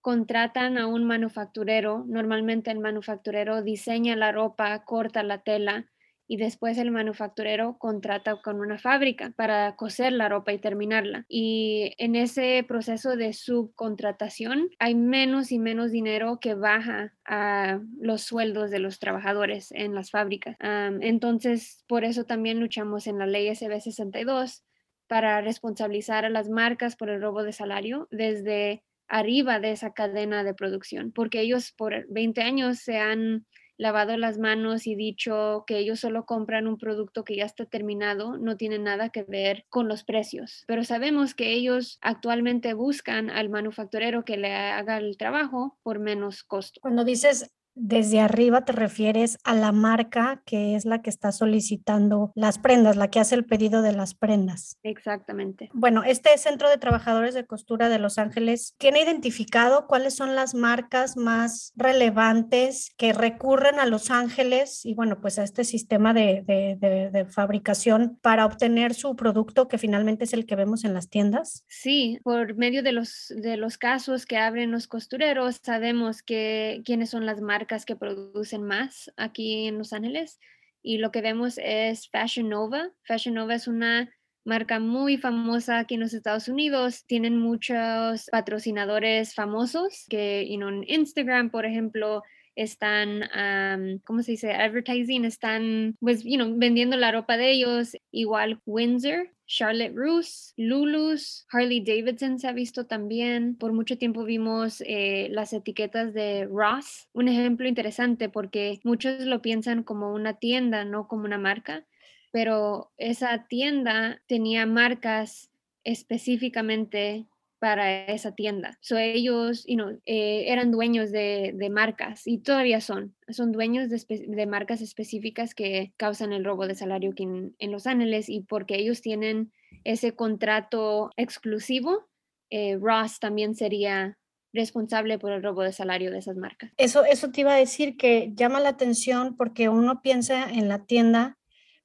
contratan 0.00 0.78
a 0.78 0.86
un 0.86 1.04
manufacturero, 1.04 2.04
normalmente 2.06 2.70
el 2.70 2.78
manufacturero 2.78 3.62
diseña 3.62 4.16
la 4.16 4.32
ropa, 4.32 4.84
corta 4.84 5.22
la 5.22 5.42
tela 5.42 5.86
y 6.28 6.36
después 6.36 6.76
el 6.76 6.90
manufacturero 6.90 7.78
contrata 7.78 8.36
con 8.42 8.60
una 8.60 8.78
fábrica 8.78 9.32
para 9.34 9.74
coser 9.76 10.12
la 10.12 10.28
ropa 10.28 10.52
y 10.52 10.58
terminarla. 10.58 11.24
Y 11.26 11.94
en 11.96 12.14
ese 12.14 12.64
proceso 12.68 13.16
de 13.16 13.32
subcontratación 13.32 14.68
hay 14.78 14.94
menos 14.94 15.50
y 15.50 15.58
menos 15.58 15.90
dinero 15.90 16.38
que 16.38 16.54
baja 16.54 17.14
a 17.24 17.80
los 17.98 18.22
sueldos 18.22 18.70
de 18.70 18.78
los 18.78 18.98
trabajadores 18.98 19.72
en 19.72 19.94
las 19.94 20.10
fábricas. 20.10 20.56
entonces, 20.60 21.82
por 21.88 22.04
eso 22.04 22.24
también 22.24 22.60
luchamos 22.60 23.06
en 23.06 23.18
la 23.18 23.26
ley 23.26 23.48
SB 23.54 23.80
62 23.80 24.64
para 25.06 25.40
responsabilizar 25.40 26.26
a 26.26 26.30
las 26.30 26.50
marcas 26.50 26.94
por 26.94 27.08
el 27.08 27.22
robo 27.22 27.42
de 27.42 27.52
salario 27.52 28.06
desde 28.10 28.84
arriba 29.08 29.58
de 29.60 29.72
esa 29.72 29.92
cadena 29.92 30.44
de 30.44 30.54
producción, 30.54 31.12
porque 31.12 31.40
ellos 31.40 31.72
por 31.72 32.06
20 32.08 32.42
años 32.42 32.78
se 32.78 32.98
han 32.98 33.46
lavado 33.78 34.16
las 34.16 34.38
manos 34.38 34.86
y 34.86 34.96
dicho 34.96 35.64
que 35.66 35.78
ellos 35.78 36.00
solo 36.00 36.26
compran 36.26 36.66
un 36.66 36.78
producto 36.78 37.24
que 37.24 37.36
ya 37.36 37.44
está 37.44 37.64
terminado, 37.64 38.36
no 38.36 38.56
tiene 38.56 38.78
nada 38.78 39.08
que 39.10 39.22
ver 39.22 39.64
con 39.68 39.88
los 39.88 40.04
precios. 40.04 40.64
Pero 40.66 40.82
sabemos 40.84 41.34
que 41.34 41.52
ellos 41.52 41.98
actualmente 42.02 42.74
buscan 42.74 43.30
al 43.30 43.48
manufacturero 43.48 44.24
que 44.24 44.36
le 44.36 44.52
haga 44.52 44.98
el 44.98 45.16
trabajo 45.16 45.78
por 45.82 46.00
menos 46.00 46.42
costo. 46.42 46.80
Cuando 46.82 47.04
dices 47.04 47.54
desde 47.78 48.20
arriba 48.20 48.64
te 48.64 48.72
refieres 48.72 49.38
a 49.44 49.54
la 49.54 49.72
marca 49.72 50.42
que 50.44 50.74
es 50.74 50.84
la 50.84 51.02
que 51.02 51.10
está 51.10 51.32
solicitando 51.32 52.32
las 52.34 52.58
prendas, 52.58 52.96
la 52.96 53.08
que 53.08 53.20
hace 53.20 53.34
el 53.34 53.44
pedido 53.44 53.82
de 53.82 53.92
las 53.92 54.14
prendas. 54.14 54.78
Exactamente. 54.82 55.70
Bueno, 55.72 56.02
este 56.04 56.36
Centro 56.38 56.68
de 56.68 56.78
Trabajadores 56.78 57.34
de 57.34 57.46
Costura 57.46 57.88
de 57.88 57.98
Los 57.98 58.18
Ángeles 58.18 58.74
tiene 58.78 59.02
identificado 59.02 59.86
cuáles 59.86 60.14
son 60.14 60.34
las 60.34 60.54
marcas 60.54 61.16
más 61.16 61.72
relevantes 61.76 62.90
que 62.96 63.12
recurren 63.12 63.78
a 63.78 63.86
Los 63.86 64.10
Ángeles 64.10 64.84
y 64.84 64.94
bueno, 64.94 65.20
pues 65.20 65.38
a 65.38 65.44
este 65.44 65.64
sistema 65.64 66.12
de, 66.12 66.44
de, 66.46 67.24
fabricación 67.28 68.18
para 68.22 68.46
obtener 68.46 68.94
su 68.94 69.14
producto 69.14 69.68
que 69.68 69.78
finalmente 69.78 70.24
es 70.24 70.32
el 70.32 70.46
que 70.46 70.56
vemos 70.56 70.84
en 70.84 70.94
las 70.94 71.08
tiendas. 71.08 71.64
Sí, 71.68 72.18
por 72.24 72.56
medio 72.56 72.82
de 72.82 72.92
los, 72.92 73.32
de 73.36 73.56
los 73.56 73.78
casos 73.78 74.26
que 74.26 74.38
abren 74.38 74.70
los 74.70 74.86
costureros, 74.86 75.60
sabemos 75.62 76.22
que 76.22 76.82
quiénes 76.84 77.10
son 77.10 77.26
las 77.26 77.40
marcas 77.40 77.67
que 77.86 77.96
producen 77.96 78.62
más 78.62 79.12
aquí 79.16 79.66
en 79.66 79.78
Los 79.78 79.92
Ángeles 79.92 80.38
y 80.82 80.98
lo 80.98 81.10
que 81.10 81.20
vemos 81.20 81.58
es 81.58 82.08
Fashion 82.10 82.48
Nova. 82.48 82.90
Fashion 83.04 83.34
Nova 83.34 83.54
es 83.54 83.68
una 83.68 84.10
marca 84.44 84.80
muy 84.80 85.18
famosa 85.18 85.78
aquí 85.78 85.94
en 85.94 86.00
los 86.00 86.14
Estados 86.14 86.48
Unidos. 86.48 87.04
Tienen 87.06 87.36
muchos 87.36 88.26
patrocinadores 88.30 89.34
famosos 89.34 90.06
que 90.08 90.42
en 90.42 90.84
Instagram, 90.86 91.50
por 91.50 91.66
ejemplo, 91.66 92.22
están, 92.58 94.00
¿cómo 94.04 94.22
se 94.22 94.32
dice? 94.32 94.52
Advertising, 94.52 95.24
están, 95.24 95.96
pues, 96.00 96.24
you 96.24 96.36
know, 96.36 96.52
vendiendo 96.56 96.96
la 96.96 97.12
ropa 97.12 97.36
de 97.36 97.52
ellos. 97.52 97.96
Igual 98.10 98.60
Windsor, 98.66 99.30
Charlotte 99.46 99.94
Russe, 99.94 100.52
Lulus, 100.56 101.46
Harley 101.52 101.80
Davidson 101.80 102.38
se 102.38 102.48
ha 102.48 102.52
visto 102.52 102.86
también. 102.86 103.56
Por 103.56 103.72
mucho 103.72 103.96
tiempo 103.96 104.24
vimos 104.24 104.82
eh, 104.86 105.28
las 105.30 105.52
etiquetas 105.52 106.12
de 106.12 106.46
Ross. 106.50 107.08
Un 107.12 107.28
ejemplo 107.28 107.68
interesante 107.68 108.28
porque 108.28 108.80
muchos 108.82 109.20
lo 109.20 109.40
piensan 109.40 109.84
como 109.84 110.12
una 110.12 110.34
tienda, 110.34 110.84
no 110.84 111.06
como 111.06 111.24
una 111.24 111.38
marca. 111.38 111.86
Pero 112.32 112.90
esa 112.98 113.46
tienda 113.46 114.20
tenía 114.26 114.66
marcas 114.66 115.50
específicamente 115.84 117.24
para 117.58 118.06
esa 118.06 118.32
tienda. 118.32 118.78
So, 118.80 118.96
ellos 118.96 119.64
you 119.66 119.76
know, 119.76 119.98
eh, 120.06 120.44
eran 120.48 120.70
dueños 120.70 121.10
de, 121.10 121.52
de, 121.54 121.70
marcas 121.70 122.26
y 122.26 122.38
todavía 122.38 122.80
son. 122.80 123.14
Son 123.28 123.52
dueños 123.52 123.90
de, 123.90 124.02
de, 124.26 124.46
marcas 124.46 124.80
específicas 124.80 125.54
que 125.54 125.92
causan 125.96 126.32
el 126.32 126.44
robo 126.44 126.66
de 126.66 126.74
salario 126.74 127.10
aquí 127.10 127.24
en, 127.24 127.54
en, 127.58 127.72
Los 127.72 127.86
Ángeles 127.86 128.28
y 128.28 128.40
porque 128.40 128.76
ellos 128.76 129.00
tienen 129.00 129.52
ese 129.84 130.14
contrato 130.14 131.10
exclusivo, 131.16 132.08
eh, 132.50 132.78
Ross 132.80 133.18
también 133.20 133.54
sería 133.54 134.16
responsable 134.52 135.18
por 135.18 135.32
el 135.32 135.42
robo 135.42 135.62
de 135.62 135.72
salario 135.72 136.10
de 136.10 136.18
esas 136.18 136.36
marcas. 136.36 136.72
Eso, 136.76 137.04
eso 137.04 137.30
te 137.30 137.42
iba 137.42 137.52
a 137.52 137.56
decir 137.56 137.96
que 137.96 138.32
llama 138.34 138.60
la 138.60 138.70
atención 138.70 139.36
porque 139.36 139.68
uno 139.68 140.00
piensa 140.02 140.50
en 140.50 140.68
la 140.68 140.84
tienda 140.86 141.38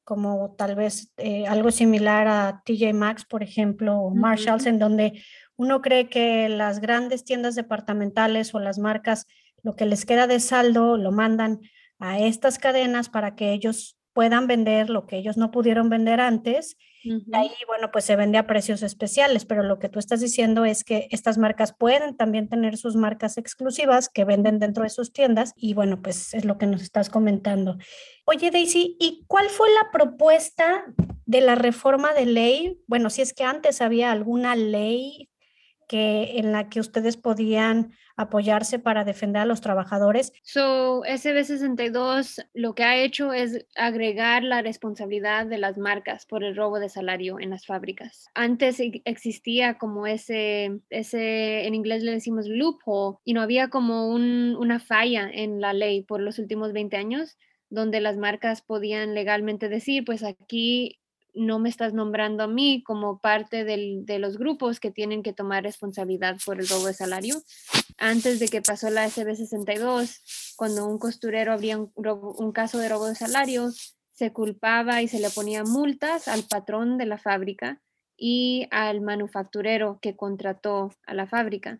como 0.03 0.56
tal 0.58 0.75
vez 0.75 1.12
eh, 1.18 1.46
algo 1.48 1.72
similar 1.72 2.27
a 2.27 2.62
TJ 2.65 2.94
Maxx, 2.94 3.25
por 3.25 3.42
ejemplo, 3.42 3.98
o 3.98 4.13
Marshalls, 4.13 4.65
en 4.65 4.80
donde 4.80 5.24
uno 5.55 5.81
cree 5.81 6.10
que 6.10 6.50
las 6.50 6.79
grandes 6.79 7.24
tiendas 7.24 7.55
departamentales 7.55 8.53
o 8.53 8.60
las 8.60 8.79
marcas, 8.79 9.27
lo 9.62 9.75
que 9.75 9.86
les 9.86 10.05
queda 10.05 10.27
de 10.27 10.39
saldo, 10.39 10.98
lo 10.98 11.12
mandan 11.12 11.62
a 12.00 12.19
estas 12.19 12.60
cadenas 12.60 13.10
para 13.10 13.36
que 13.36 13.53
ellos 13.53 13.98
puedan 14.13 14.48
vender 14.48 14.89
lo 14.89 15.05
que 15.07 15.17
ellos 15.17 15.38
no 15.38 15.51
pudieron 15.51 15.89
vender 15.89 16.19
antes. 16.19 16.77
Y 17.03 17.36
ahí, 17.36 17.51
bueno, 17.67 17.91
pues 17.91 18.05
se 18.05 18.15
vende 18.15 18.38
a 18.38 18.48
precios 18.48 18.81
especiales, 18.81 19.43
pero 19.43 19.62
lo 19.62 19.77
que 19.77 19.89
tú 19.89 20.00
estás 20.00 20.22
diciendo 20.22 20.63
es 20.63 20.86
que 20.86 21.10
estas 21.12 21.38
marcas 21.38 21.75
pueden 21.77 22.15
también 22.15 22.48
tener 22.48 22.77
sus 22.77 22.95
marcas 22.95 23.38
exclusivas 23.38 24.07
que 24.07 24.24
venden 24.24 24.60
dentro 24.60 24.83
de 24.83 24.89
sus 24.89 25.12
tiendas 25.12 25.53
y 25.57 25.74
bueno, 25.74 26.01
pues 26.01 26.33
es 26.33 26.45
lo 26.45 26.57
que 26.57 26.67
nos 26.67 26.81
estás 26.81 27.10
comentando. 27.10 27.77
Oye, 28.25 28.51
Daisy, 28.51 28.95
¿y 29.01 29.25
cuál 29.27 29.50
fue 29.50 29.67
la 29.74 29.91
propuesta 29.91 30.86
de 31.25 31.41
la 31.41 31.55
reforma 31.55 32.13
de 32.13 32.25
ley? 32.25 32.79
Bueno, 32.88 33.10
si 33.10 33.22
es 33.22 33.33
que 33.33 33.43
antes 33.43 33.81
había 33.81 34.12
alguna 34.12 34.55
ley 34.55 35.29
que, 35.93 36.39
en 36.39 36.51
la 36.51 36.69
que 36.69 36.79
ustedes 36.79 37.17
podían 37.17 37.91
apoyarse 38.15 38.79
para 38.79 39.03
defender 39.03 39.43
a 39.43 39.45
los 39.45 39.62
trabajadores. 39.62 40.33
So, 40.41 41.03
SB62 41.03 42.47
lo 42.55 42.73
que 42.73 42.83
ha 42.83 42.97
hecho 42.97 43.31
es 43.31 43.67
agregar 43.75 44.43
la 44.43 44.63
responsabilidad 44.63 45.45
de 45.45 45.59
las 45.59 45.77
marcas 45.77 46.25
por 46.25 46.43
el 46.43 46.55
robo 46.55 46.79
de 46.79 46.89
salario 46.89 47.39
en 47.39 47.51
las 47.51 47.67
fábricas. 47.67 48.25
Antes 48.33 48.79
e, 48.79 49.03
existía 49.05 49.77
como 49.77 50.07
ese, 50.07 50.79
ese 50.89 51.67
en 51.67 51.75
inglés 51.75 52.01
le 52.01 52.13
decimos 52.13 52.47
loophole, 52.47 53.19
y 53.23 53.33
no 53.33 53.41
había 53.41 53.69
como 53.69 54.09
un, 54.09 54.55
una 54.57 54.79
falla 54.79 55.29
en 55.31 55.62
la 55.62 55.73
ley 55.73 56.01
por 56.01 56.21
los 56.21 56.39
últimos 56.39 56.73
20 56.73 56.97
años 56.97 57.38
donde 57.69 58.01
las 58.01 58.17
marcas 58.17 58.63
podían 58.63 59.13
legalmente 59.13 59.69
decir, 59.69 60.05
pues 60.05 60.23
aquí 60.23 61.00
no 61.33 61.59
me 61.59 61.69
estás 61.69 61.93
nombrando 61.93 62.43
a 62.43 62.47
mí 62.47 62.83
como 62.83 63.19
parte 63.19 63.63
de 63.63 64.19
los 64.19 64.37
grupos 64.37 64.79
que 64.79 64.91
tienen 64.91 65.23
que 65.23 65.33
tomar 65.33 65.63
responsabilidad 65.63 66.37
por 66.45 66.59
el 66.59 66.67
robo 66.67 66.87
de 66.87 66.93
salario. 66.93 67.41
Antes 67.97 68.39
de 68.39 68.47
que 68.47 68.61
pasó 68.61 68.89
la 68.89 69.07
SB62, 69.07 70.55
cuando 70.55 70.87
un 70.87 70.99
costurero 70.99 71.53
abría 71.53 71.77
un, 71.77 72.51
caso 72.51 72.77
de 72.77 72.89
robo 72.89 73.07
de 73.07 73.15
salario, 73.15 73.69
se 74.11 74.31
culpaba 74.31 75.01
y 75.01 75.07
se 75.07 75.19
le 75.19 75.29
ponía 75.29 75.63
multas 75.63 76.27
al 76.27 76.43
patrón 76.43 76.97
de 76.97 77.05
la 77.05 77.17
fábrica 77.17 77.81
y 78.15 78.67
al 78.71 79.01
manufacturero 79.01 79.99
que 80.01 80.15
contrató 80.15 80.91
a 81.05 81.13
la 81.13 81.27
fábrica. 81.27 81.79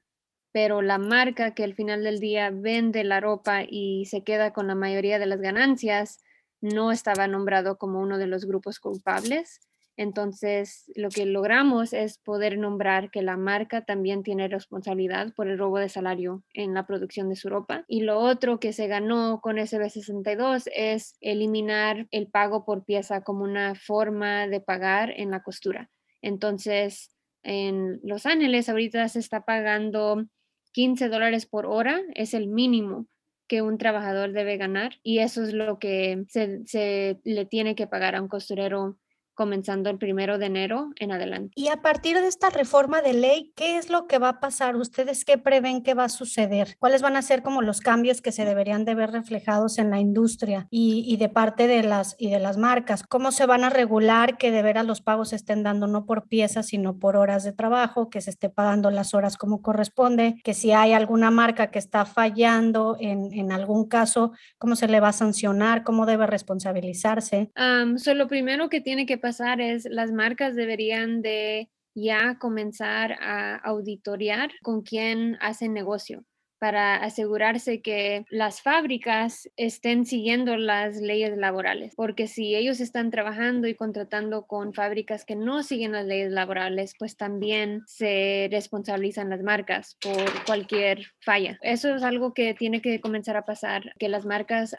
Pero 0.52 0.82
la 0.82 0.98
marca 0.98 1.54
que 1.54 1.64
al 1.64 1.76
final 1.76 2.04
del 2.04 2.20
día 2.20 2.52
vende 2.52 3.04
la 3.04 3.20
ropa 3.20 3.64
y 3.68 4.06
se 4.06 4.24
queda 4.24 4.54
con 4.54 4.68
la 4.68 4.76
mayoría 4.76 5.20
de 5.20 5.26
las 5.26 5.42
ganancias, 5.42 6.20
no 6.64 6.94
estaba 6.94 7.28
nombrado 7.28 7.78
como 7.78 8.00
uno 8.00 8.18
de 8.18 8.26
los 8.26 8.46
grupos 8.46 8.80
culpables. 8.80 9.60
Entonces, 9.98 10.90
lo 10.96 11.10
que 11.10 11.26
logramos 11.26 11.92
es 11.92 12.18
poder 12.18 12.58
nombrar 12.58 13.12
que 13.12 13.22
la 13.22 13.36
marca 13.36 13.84
también 13.84 14.24
tiene 14.24 14.48
responsabilidad 14.48 15.34
por 15.36 15.50
el 15.50 15.60
robo 15.60 15.78
de 15.78 15.90
salario 15.90 16.42
en 16.54 16.74
la 16.74 16.88
producción 16.88 17.30
de 17.30 17.36
su 17.36 17.50
ropa. 17.50 17.84
Y 17.88 18.02
lo 18.02 18.18
otro 18.18 18.62
que 18.62 18.72
se 18.72 18.88
ganó 18.88 19.42
con 19.42 19.58
SB62 19.58 20.72
es 20.74 21.18
eliminar 21.20 22.08
el 22.12 22.28
pago 22.28 22.64
por 22.64 22.86
pieza 22.86 23.22
como 23.22 23.44
una 23.44 23.76
forma 23.76 24.48
de 24.48 24.62
pagar 24.62 25.14
en 25.18 25.32
la 25.32 25.44
costura. 25.44 25.92
Entonces, 26.22 27.14
en 27.44 28.00
Los 28.04 28.26
Ángeles 28.26 28.70
ahorita 28.70 29.10
se 29.10 29.20
está 29.20 29.42
pagando 29.42 30.26
15 30.72 31.10
dólares 31.10 31.46
por 31.46 31.66
hora, 31.66 32.02
es 32.16 32.34
el 32.34 32.48
mínimo 32.48 33.06
que 33.54 33.62
un 33.62 33.78
trabajador 33.78 34.32
debe 34.32 34.58
ganar 34.58 34.94
y 35.04 35.20
eso 35.20 35.44
es 35.44 35.54
lo 35.54 35.78
que 35.78 36.26
se, 36.28 36.66
se 36.66 37.20
le 37.24 37.46
tiene 37.46 37.76
que 37.76 37.86
pagar 37.86 38.16
a 38.16 38.22
un 38.24 38.28
costurero 38.28 38.98
comenzando 39.34 39.90
el 39.90 39.98
primero 39.98 40.38
de 40.38 40.46
enero 40.46 40.92
en 40.98 41.12
adelante. 41.12 41.52
Y 41.56 41.68
a 41.68 41.82
partir 41.82 42.20
de 42.20 42.28
esta 42.28 42.50
reforma 42.50 43.02
de 43.02 43.14
ley, 43.14 43.52
¿qué 43.56 43.78
es 43.78 43.90
lo 43.90 44.08
que 44.08 44.20
va 44.20 44.30
a 44.30 44.40
pasar? 44.40 44.76
¿Ustedes 44.76 45.26
qué 45.26 45.38
prevén 45.38 45.84
que 45.84 45.94
va 45.94 46.06
a 46.06 46.10
suceder? 46.10 46.76
¿Cuáles 46.80 47.02
van 47.02 47.16
a 47.16 47.22
ser 47.22 47.44
como 47.44 47.62
los 47.62 47.82
cambios 47.82 48.22
que 48.22 48.32
se 48.32 48.46
deberían 48.46 48.86
de 48.86 48.96
ver 48.96 49.12
reflejados 49.12 49.78
en 49.78 49.90
la 49.90 50.00
industria 50.00 50.68
y, 50.70 51.04
y 51.08 51.18
de 51.18 51.30
parte 51.30 51.68
de 51.68 51.84
las, 51.84 52.16
y 52.18 52.30
de 52.30 52.40
las 52.40 52.58
marcas? 52.58 53.04
¿Cómo 53.04 53.32
se 53.32 53.46
van 53.46 53.64
a 53.64 53.70
regular 53.70 54.38
que 54.38 54.52
de 54.52 54.62
veras 54.62 54.86
los 54.86 55.02
pagos 55.02 55.30
se 55.30 55.36
estén 55.36 55.64
dando 55.64 55.88
no 55.88 56.06
por 56.06 56.28
piezas, 56.28 56.68
sino 56.68 56.98
por 56.98 57.16
horas 57.16 57.44
de 57.44 57.54
trabajo, 57.54 58.10
que 58.10 58.22
se 58.22 58.30
esté 58.30 58.50
pagando 58.50 58.92
las 58.92 59.14
horas 59.14 59.38
como 59.38 59.62
corresponde, 59.62 60.36
que 60.44 60.54
si 60.54 60.72
hay 60.72 60.94
alguna 60.94 61.32
marca 61.32 61.72
que 61.72 61.80
está 61.80 62.06
fallando 62.06 62.98
en, 63.00 63.34
en 63.34 63.52
algún 63.52 63.88
caso, 63.88 64.32
¿cómo 64.58 64.76
se 64.76 64.88
le 64.88 65.00
va 65.00 65.10
a 65.10 65.14
sancionar? 65.14 65.84
¿Cómo 65.84 66.06
debe 66.06 66.28
responsabilizarse? 66.28 67.52
Um, 67.58 67.98
lo 68.14 68.28
primero 68.28 68.70
que 68.70 68.82
tiene 68.82 69.06
que 69.06 69.18
pasar 69.24 69.62
es 69.62 69.86
las 69.90 70.12
marcas 70.12 70.54
deberían 70.54 71.22
de 71.22 71.70
ya 71.96 72.38
comenzar 72.40 73.14
a 73.22 73.56
auditoriar 73.56 74.52
con 74.62 74.82
quién 74.82 75.38
hacen 75.40 75.74
negocio 75.74 76.26
para 76.64 76.96
asegurarse 76.96 77.82
que 77.82 78.24
las 78.30 78.62
fábricas 78.62 79.50
estén 79.58 80.06
siguiendo 80.06 80.56
las 80.56 80.96
leyes 80.96 81.38
laborales, 81.38 81.94
porque 81.94 82.26
si 82.28 82.56
ellos 82.56 82.80
están 82.80 83.12
trabajando 83.12 83.68
y 83.68 83.76
contratando 83.76 84.46
con 84.48 84.74
fábricas 84.74 85.26
que 85.26 85.36
no 85.36 85.62
siguen 85.62 85.92
las 85.92 86.06
leyes 86.06 86.32
laborales, 86.32 86.94
pues 86.98 87.18
también 87.18 87.82
se 87.86 88.48
responsabilizan 88.50 89.30
las 89.30 89.44
marcas 89.44 89.98
por 90.00 90.46
cualquier 90.46 91.08
falla. 91.20 91.60
Eso 91.62 91.94
es 91.94 92.02
algo 92.02 92.34
que 92.34 92.54
tiene 92.54 92.82
que 92.82 93.02
comenzar 93.02 93.36
a 93.36 93.44
pasar, 93.44 93.92
que 94.00 94.08
las 94.08 94.26
marcas 94.26 94.74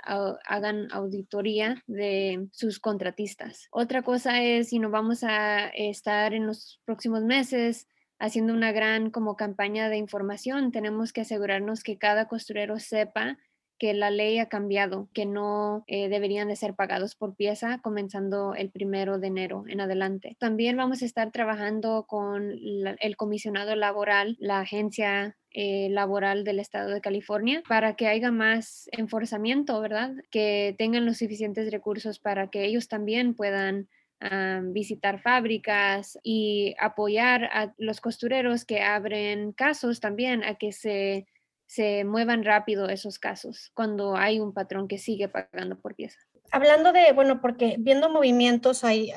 hagan 0.46 0.88
auditoría 0.90 1.82
de 1.86 2.48
sus 2.52 2.80
contratistas. 2.80 3.68
Otra 3.70 4.00
cosa 4.00 4.42
es 4.42 4.70
si 4.70 4.78
no 4.78 4.88
vamos 4.88 5.22
a 5.22 5.68
estar 5.68 6.32
en 6.32 6.46
los 6.46 6.80
próximos 6.86 7.24
meses 7.24 7.88
haciendo 8.24 8.54
una 8.54 8.72
gran 8.72 9.10
como 9.10 9.36
campaña 9.36 9.88
de 9.90 9.98
información, 9.98 10.72
tenemos 10.72 11.12
que 11.12 11.20
asegurarnos 11.20 11.82
que 11.82 11.98
cada 11.98 12.26
costurero 12.26 12.78
sepa 12.78 13.38
que 13.78 13.92
la 13.92 14.10
ley 14.10 14.38
ha 14.38 14.48
cambiado, 14.48 15.08
que 15.12 15.26
no 15.26 15.84
eh, 15.88 16.08
deberían 16.08 16.48
de 16.48 16.56
ser 16.56 16.74
pagados 16.74 17.16
por 17.16 17.34
pieza 17.34 17.80
comenzando 17.82 18.54
el 18.54 18.70
primero 18.70 19.18
de 19.18 19.26
enero 19.26 19.64
en 19.68 19.80
adelante. 19.80 20.36
También 20.38 20.76
vamos 20.76 21.02
a 21.02 21.04
estar 21.04 21.32
trabajando 21.32 22.06
con 22.06 22.50
el 22.52 23.16
comisionado 23.16 23.76
laboral, 23.76 24.36
la 24.38 24.60
agencia 24.60 25.36
eh, 25.50 25.88
laboral 25.90 26.44
del 26.44 26.60
estado 26.60 26.90
de 26.90 27.00
California 27.00 27.62
para 27.68 27.94
que 27.94 28.06
haya 28.06 28.30
más 28.30 28.88
enforzamiento, 28.92 29.80
¿verdad? 29.80 30.12
Que 30.30 30.74
tengan 30.78 31.04
los 31.04 31.18
suficientes 31.18 31.70
recursos 31.70 32.20
para 32.20 32.48
que 32.48 32.64
ellos 32.64 32.88
también 32.88 33.34
puedan 33.34 33.88
ah, 34.20 34.60
visitar 34.62 35.20
fábricas 35.20 36.18
y 36.22 36.74
apoyar 36.78 37.44
a 37.44 37.74
los 37.78 38.00
costureros 38.00 38.64
que 38.64 38.82
abren 38.82 39.52
casos 39.52 40.00
también 40.00 40.44
a 40.44 40.56
que 40.56 40.72
se 40.72 41.26
se 41.66 42.04
muevan 42.04 42.44
rápido 42.44 42.88
esos 42.88 43.18
casos 43.18 43.70
cuando 43.74 44.16
hay 44.16 44.40
un 44.40 44.52
patrón 44.52 44.88
que 44.88 44.98
sigue 44.98 45.28
pagando 45.28 45.78
por 45.78 45.94
pieza. 45.94 46.18
Hablando 46.50 46.92
de, 46.92 47.12
bueno, 47.12 47.40
porque 47.40 47.76
viendo 47.78 48.10
movimientos 48.10 48.84
hay, 48.84 49.12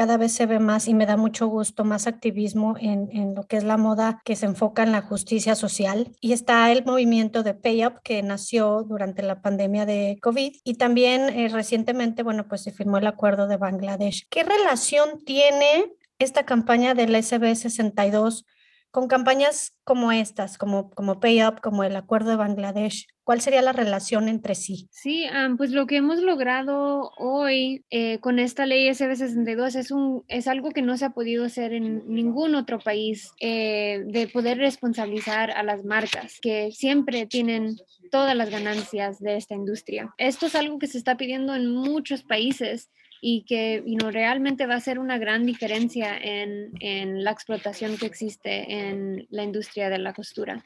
cada 0.00 0.16
vez 0.16 0.32
se 0.32 0.46
ve 0.46 0.60
más 0.60 0.88
y 0.88 0.94
me 0.94 1.04
da 1.04 1.18
mucho 1.18 1.46
gusto 1.46 1.84
más 1.84 2.06
activismo 2.06 2.74
en, 2.80 3.34
lo 3.34 3.46
que 3.46 3.58
es 3.58 3.64
la 3.64 3.76
moda 3.76 4.22
que 4.24 4.34
se 4.34 4.46
enfoca 4.46 4.82
en 4.82 4.92
la 4.92 5.02
justicia 5.02 5.54
social. 5.54 6.16
Y 6.22 6.32
está 6.32 6.72
el 6.72 6.86
movimiento 6.86 7.42
de 7.42 7.52
Pay 7.52 7.84
Up 7.84 8.00
que 8.02 8.22
nació 8.22 8.82
durante 8.82 9.20
la 9.22 9.42
pandemia 9.42 9.84
de 9.84 10.18
COVID 10.22 10.54
y 10.64 10.74
también 10.76 11.28
eh, 11.28 11.50
recientemente, 11.50 12.22
bueno, 12.22 12.48
pues 12.48 12.62
se 12.62 12.72
firmó 12.72 12.96
el 12.96 13.06
acuerdo 13.06 13.46
de 13.46 13.58
Bangladesh. 13.58 14.26
¿Qué 14.30 14.42
relación 14.42 15.22
tiene 15.26 15.92
esta 16.18 16.46
campaña 16.46 16.94
del 16.94 17.14
SB 17.22 17.54
62 17.54 18.46
con 18.90 19.06
campañas 19.06 19.76
como 19.84 20.10
estas, 20.10 20.58
como, 20.58 20.90
como 20.90 21.20
Pay 21.20 21.44
Up, 21.44 21.60
como 21.60 21.84
el 21.84 21.94
Acuerdo 21.94 22.30
de 22.30 22.36
Bangladesh, 22.36 23.06
¿cuál 23.22 23.40
sería 23.40 23.62
la 23.62 23.72
relación 23.72 24.28
entre 24.28 24.54
sí? 24.54 24.88
Sí, 24.90 25.26
pues 25.56 25.70
lo 25.70 25.86
que 25.86 25.96
hemos 25.96 26.20
logrado 26.20 27.12
hoy 27.16 27.84
eh, 27.90 28.18
con 28.18 28.38
esta 28.38 28.66
ley 28.66 28.88
SB62 28.88 29.76
es, 29.76 29.90
un, 29.92 30.24
es 30.26 30.48
algo 30.48 30.70
que 30.70 30.82
no 30.82 30.96
se 30.96 31.04
ha 31.04 31.10
podido 31.10 31.44
hacer 31.44 31.72
en 31.72 32.02
ningún 32.12 32.56
otro 32.56 32.80
país, 32.80 33.32
eh, 33.40 34.02
de 34.06 34.26
poder 34.26 34.58
responsabilizar 34.58 35.52
a 35.52 35.62
las 35.62 35.84
marcas 35.84 36.38
que 36.40 36.72
siempre 36.72 37.26
tienen 37.26 37.76
todas 38.10 38.34
las 38.34 38.50
ganancias 38.50 39.20
de 39.20 39.36
esta 39.36 39.54
industria. 39.54 40.12
Esto 40.18 40.46
es 40.46 40.56
algo 40.56 40.78
que 40.78 40.88
se 40.88 40.98
está 40.98 41.16
pidiendo 41.16 41.54
en 41.54 41.72
muchos 41.72 42.24
países 42.24 42.90
y 43.20 43.44
que 43.44 43.84
realmente 44.10 44.66
va 44.66 44.76
a 44.76 44.80
ser 44.80 44.98
una 44.98 45.18
gran 45.18 45.44
diferencia 45.44 46.16
en, 46.16 46.72
en, 46.80 47.22
la 47.22 47.30
explotación 47.32 47.96
que 47.98 48.06
existe 48.06 48.72
en 48.72 49.26
la 49.30 49.44
industria 49.44 49.90
de 49.90 49.98
la 49.98 50.14
costura. 50.14 50.64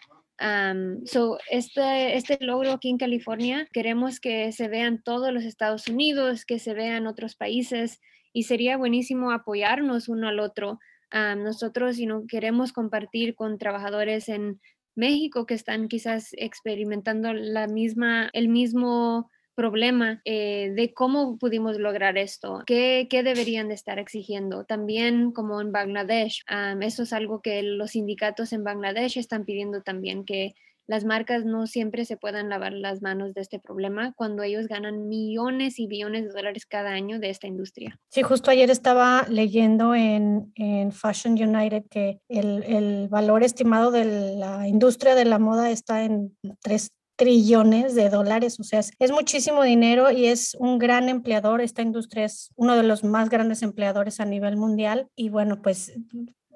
so 1.05 1.39
este, 1.51 2.17
este 2.17 2.39
logro 2.41 2.73
aquí 2.73 2.91
en 2.91 2.99
California 2.99 3.67
queremos 3.73 4.21
que 4.21 4.53
se 4.53 4.69
vean 4.69 5.03
todos 5.03 5.33
los 5.33 5.45
Estados 5.45 5.89
Unidos, 5.89 6.45
que 6.45 6.59
se 6.59 6.75
vean 6.75 7.07
otros 7.07 7.35
países 7.35 8.01
y 8.33 8.45
sería 8.45 8.77
buenísimo 8.77 9.33
apoyarnos 9.33 10.09
uno 10.09 10.29
al 10.29 10.39
otro. 10.39 10.79
nosotros 11.13 11.97
si 11.97 12.07
no 12.07 12.25
queremos 12.27 12.73
compartir 12.73 13.35
con 13.35 13.59
trabajadores 13.59 14.29
en 14.29 14.61
México 14.97 15.45
que 15.45 15.55
están 15.55 15.89
quizás 15.89 16.29
experimentando 16.33 17.33
la 17.33 17.67
misma, 17.67 18.31
el 18.33 18.49
mismo 18.49 19.29
problema 19.55 20.21
eh, 20.25 20.73
de 20.75 20.93
cómo 20.93 21.39
pudimos 21.39 21.79
lograr 21.79 22.19
esto, 22.19 22.63
qué, 22.67 23.07
qué, 23.09 23.23
deberían 23.23 23.69
de 23.69 23.75
estar 23.75 23.99
exigiendo. 23.99 24.65
También 24.65 25.33
como 25.33 25.61
en 25.61 25.73
Bangladesh, 25.73 26.45
eso 26.81 27.03
es 27.03 27.13
algo 27.13 27.41
que 27.41 27.63
los 27.63 27.93
sindicatos 27.93 28.53
en 28.53 28.65
Bangladesh 28.65 29.19
están 29.19 29.45
pidiendo 29.45 29.83
también, 29.83 30.25
que 30.25 30.55
las 30.87 31.05
marcas 31.05 31.45
no 31.45 31.67
siempre 31.67 32.05
se 32.05 32.17
puedan 32.17 32.49
lavar 32.49 32.73
las 32.73 33.01
manos 33.01 33.33
de 33.35 33.41
este 33.41 33.59
problema 33.59 34.13
cuando 34.17 34.43
ellos 34.43 34.67
ganan 34.67 35.09
millones 35.09 35.79
y 35.79 35.87
billones 35.87 36.25
de 36.25 36.31
dólares 36.31 36.67
cada 36.67 36.91
año 36.91 37.19
de 37.19 37.31
esta 37.31 37.47
industria. 37.47 37.99
Sí, 38.11 38.23
justo 38.23 38.51
ayer 38.51 38.71
estaba 38.71 39.27
leyendo 39.29 39.95
en, 39.95 40.53
en 40.57 40.93
Fashion 40.93 41.35
United 41.35 41.85
que 41.91 42.21
el, 42.29 42.63
el, 42.65 43.09
valor 43.09 43.43
estimado 43.43 43.91
de 43.91 44.37
la 44.37 44.69
industria 44.69 45.15
de 45.15 45.25
la 45.25 45.39
moda 45.39 45.71
está 45.71 46.05
en 46.05 46.37
3 46.63 46.91
trillones 47.17 47.95
de 47.95 48.11
dólares, 48.11 48.59
o 48.59 48.65
sea, 48.65 48.81
es, 48.81 49.11
muchísimo 49.13 49.63
dinero 49.63 50.11
y 50.11 50.27
es 50.27 50.57
un 50.59 50.79
gran 50.79 51.09
empleador. 51.09 51.61
Esta 51.61 51.83
industria 51.83 52.25
es 52.25 52.51
uno 52.57 52.77
de 52.77 52.83
los 52.83 53.05
más 53.05 53.29
grandes 53.29 53.63
empleadores 53.63 54.21
a 54.21 54.25
nivel 54.25 54.57
mundial 54.57 55.09
y 55.15 55.29
bueno, 55.29 55.63
pues 55.63 55.93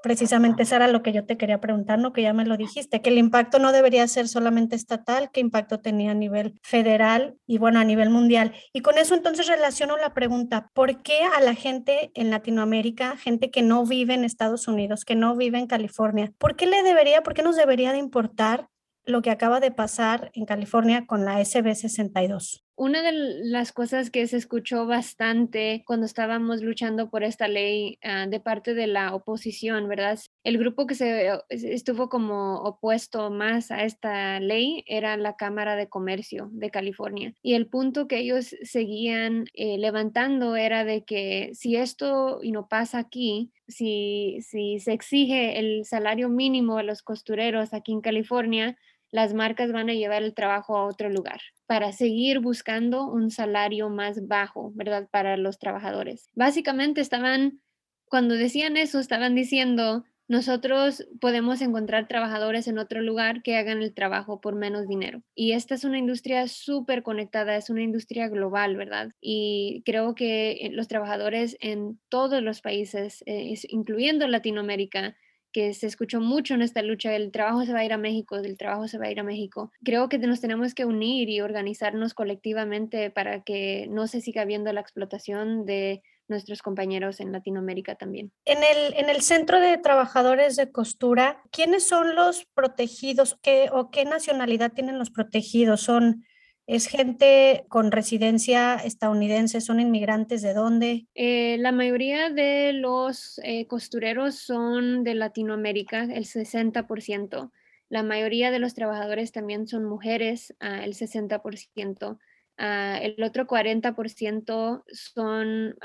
precisamente 0.02 0.62
eso 0.62 0.76
era 0.76 0.88
lo 0.88 1.02
que 1.02 1.12
yo 1.12 1.24
te 1.24 1.36
quería 1.36 1.60
preguntar, 1.60 1.98
¿no? 1.98 2.12
Que 2.12 2.22
ya 2.22 2.32
me 2.32 2.44
lo 2.44 2.56
dijiste, 2.56 3.00
que 3.02 3.10
el 3.10 3.18
impacto 3.18 3.58
no 3.58 3.72
debería 3.72 4.06
ser 4.06 4.28
solamente 4.28 4.76
estatal, 4.76 5.30
qué 5.32 5.40
impacto 5.40 5.80
tenía 5.80 6.12
a 6.12 6.14
nivel 6.14 6.58
federal 6.62 7.36
y 7.46 7.58
bueno, 7.58 7.80
a 7.80 7.84
nivel 7.84 8.10
mundial. 8.10 8.54
Y 8.72 8.80
con 8.80 8.98
eso 8.98 9.14
entonces 9.14 9.46
relaciono 9.46 9.96
la 9.96 10.14
pregunta, 10.14 10.70
¿por 10.72 11.02
qué 11.02 11.20
a 11.36 11.40
la 11.40 11.54
gente 11.54 12.10
en 12.14 12.30
Latinoamérica, 12.30 13.16
gente 13.16 13.50
que 13.50 13.62
no 13.62 13.84
vive 13.84 14.14
en 14.14 14.24
Estados 14.24 14.68
Unidos, 14.68 15.04
que 15.04 15.16
no 15.16 15.36
vive 15.36 15.58
en 15.58 15.66
California, 15.66 16.32
¿por 16.38 16.56
qué 16.56 16.66
le 16.66 16.82
debería, 16.82 17.22
por 17.22 17.34
qué 17.34 17.42
nos 17.42 17.56
debería 17.56 17.92
de 17.92 17.98
importar 17.98 18.68
lo 19.08 19.22
que 19.22 19.30
acaba 19.30 19.58
de 19.58 19.70
pasar 19.70 20.30
en 20.34 20.44
California 20.44 21.06
con 21.06 21.24
la 21.24 21.40
SB62. 21.40 22.62
Una 22.76 23.02
de 23.02 23.10
las 23.12 23.72
cosas 23.72 24.08
que 24.08 24.24
se 24.28 24.36
escuchó 24.36 24.86
bastante 24.86 25.82
cuando 25.84 26.06
estábamos 26.06 26.62
luchando 26.62 27.10
por 27.10 27.24
esta 27.24 27.48
ley 27.48 27.98
ah, 28.04 28.26
de 28.28 28.38
parte 28.38 28.74
de 28.74 28.86
la 28.86 29.16
oposición, 29.16 29.88
¿verdad? 29.88 30.16
El 30.44 30.58
grupo 30.58 30.86
que 30.86 30.94
se 30.94 31.40
estuvo 31.48 32.08
como 32.08 32.58
opuesto 32.58 33.30
más 33.30 33.72
a 33.72 33.82
esta 33.82 34.38
ley 34.38 34.84
era 34.86 35.16
la 35.16 35.34
Cámara 35.34 35.74
de 35.74 35.88
Comercio 35.88 36.50
de 36.52 36.70
California. 36.70 37.34
Y 37.42 37.54
el 37.54 37.66
punto 37.66 38.06
que 38.06 38.18
ellos 38.18 38.54
seguían 38.62 39.46
eh, 39.54 39.76
levantando 39.78 40.54
era 40.54 40.84
de 40.84 41.02
que 41.02 41.50
si 41.54 41.74
esto 41.74 42.38
no 42.44 42.68
pasa 42.68 42.98
aquí, 42.98 43.50
si, 43.66 44.38
si 44.42 44.78
se 44.78 44.92
exige 44.92 45.58
el 45.58 45.84
salario 45.84 46.28
mínimo 46.28 46.78
a 46.78 46.84
los 46.84 47.02
costureros 47.02 47.74
aquí 47.74 47.92
en 47.92 48.02
California, 48.02 48.76
las 49.10 49.34
marcas 49.34 49.72
van 49.72 49.90
a 49.90 49.94
llevar 49.94 50.22
el 50.22 50.34
trabajo 50.34 50.76
a 50.76 50.84
otro 50.84 51.08
lugar 51.08 51.40
para 51.66 51.92
seguir 51.92 52.40
buscando 52.40 53.06
un 53.06 53.30
salario 53.30 53.90
más 53.90 54.26
bajo, 54.26 54.72
¿verdad? 54.74 55.08
Para 55.10 55.36
los 55.36 55.58
trabajadores. 55.58 56.30
Básicamente 56.34 57.00
estaban, 57.00 57.60
cuando 58.06 58.34
decían 58.34 58.76
eso, 58.76 58.98
estaban 58.98 59.34
diciendo, 59.34 60.04
nosotros 60.28 61.06
podemos 61.22 61.62
encontrar 61.62 62.06
trabajadores 62.06 62.68
en 62.68 62.78
otro 62.78 63.00
lugar 63.00 63.42
que 63.42 63.56
hagan 63.56 63.82
el 63.82 63.94
trabajo 63.94 64.42
por 64.42 64.54
menos 64.54 64.86
dinero. 64.86 65.22
Y 65.34 65.52
esta 65.52 65.74
es 65.74 65.84
una 65.84 65.98
industria 65.98 66.48
súper 66.48 67.02
conectada, 67.02 67.56
es 67.56 67.70
una 67.70 67.82
industria 67.82 68.28
global, 68.28 68.76
¿verdad? 68.76 69.10
Y 69.22 69.82
creo 69.86 70.14
que 70.14 70.52
eh, 70.52 70.70
los 70.70 70.86
trabajadores 70.86 71.56
en 71.60 71.98
todos 72.10 72.42
los 72.42 72.60
países, 72.60 73.22
eh, 73.24 73.54
incluyendo 73.70 74.28
Latinoamérica, 74.28 75.16
que 75.52 75.74
se 75.74 75.86
escuchó 75.86 76.20
mucho 76.20 76.54
en 76.54 76.62
esta 76.62 76.82
lucha, 76.82 77.14
el 77.14 77.30
trabajo 77.30 77.64
se 77.64 77.72
va 77.72 77.80
a 77.80 77.84
ir 77.84 77.92
a 77.92 77.98
México, 77.98 78.36
el 78.36 78.56
trabajo 78.56 78.88
se 78.88 78.98
va 78.98 79.06
a 79.06 79.10
ir 79.10 79.20
a 79.20 79.24
México. 79.24 79.70
Creo 79.84 80.08
que 80.08 80.18
nos 80.18 80.40
tenemos 80.40 80.74
que 80.74 80.84
unir 80.84 81.28
y 81.28 81.40
organizarnos 81.40 82.14
colectivamente 82.14 83.10
para 83.10 83.42
que 83.42 83.86
no 83.90 84.06
se 84.06 84.20
siga 84.20 84.44
viendo 84.44 84.72
la 84.72 84.80
explotación 84.80 85.64
de 85.64 86.02
nuestros 86.28 86.62
compañeros 86.62 87.20
en 87.20 87.32
Latinoamérica 87.32 87.94
también. 87.94 88.32
En 88.44 88.58
el, 88.58 88.94
en 88.94 89.08
el 89.08 89.22
Centro 89.22 89.60
de 89.60 89.78
Trabajadores 89.78 90.56
de 90.56 90.70
Costura, 90.70 91.42
¿quiénes 91.50 91.88
son 91.88 92.14
los 92.14 92.46
protegidos 92.54 93.38
¿Qué, 93.42 93.70
o 93.72 93.90
qué 93.90 94.04
nacionalidad 94.04 94.72
tienen 94.72 94.98
los 94.98 95.10
protegidos? 95.10 95.80
¿Son 95.80 96.24
¿Es 96.68 96.86
gente 96.86 97.64
con 97.68 97.90
residencia 97.90 98.74
estadounidense? 98.74 99.62
¿Son 99.62 99.80
inmigrantes 99.80 100.42
de 100.42 100.52
dónde? 100.52 101.06
Eh, 101.14 101.56
la 101.60 101.72
mayoría 101.72 102.28
de 102.28 102.74
los 102.74 103.40
eh, 103.42 103.66
costureros 103.66 104.34
son 104.34 105.02
de 105.02 105.14
Latinoamérica, 105.14 106.02
el 106.02 106.26
60%. 106.26 107.50
La 107.88 108.02
mayoría 108.02 108.50
de 108.50 108.58
los 108.58 108.74
trabajadores 108.74 109.32
también 109.32 109.66
son 109.66 109.84
mujeres, 109.84 110.54
uh, 110.60 110.82
el 110.84 110.92
60%. 110.92 112.18
Ah, 112.58 112.98
el 113.00 113.22
otro 113.22 113.46
40% 113.46 114.82
son 114.92 115.76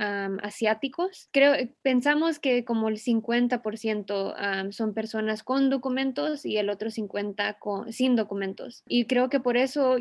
asiáticos. 0.42 1.30
Creo, 1.32 1.54
eh, 1.54 1.72
pensamos 1.84 2.40
que 2.40 2.66
como 2.66 2.90
el 2.90 2.98
50% 2.98 4.72
son 4.72 4.94
personas 4.96 5.44
con 5.44 5.70
documentos 5.70 6.46
y 6.46 6.58
el 6.58 6.72
otro 6.72 6.90
50% 6.90 7.58
con, 7.60 7.94
sin 7.94 8.16
documentos. 8.16 8.84
Y 8.88 9.06
creo 9.06 9.30
que 9.30 9.40
por 9.40 9.56
eso 9.56 9.98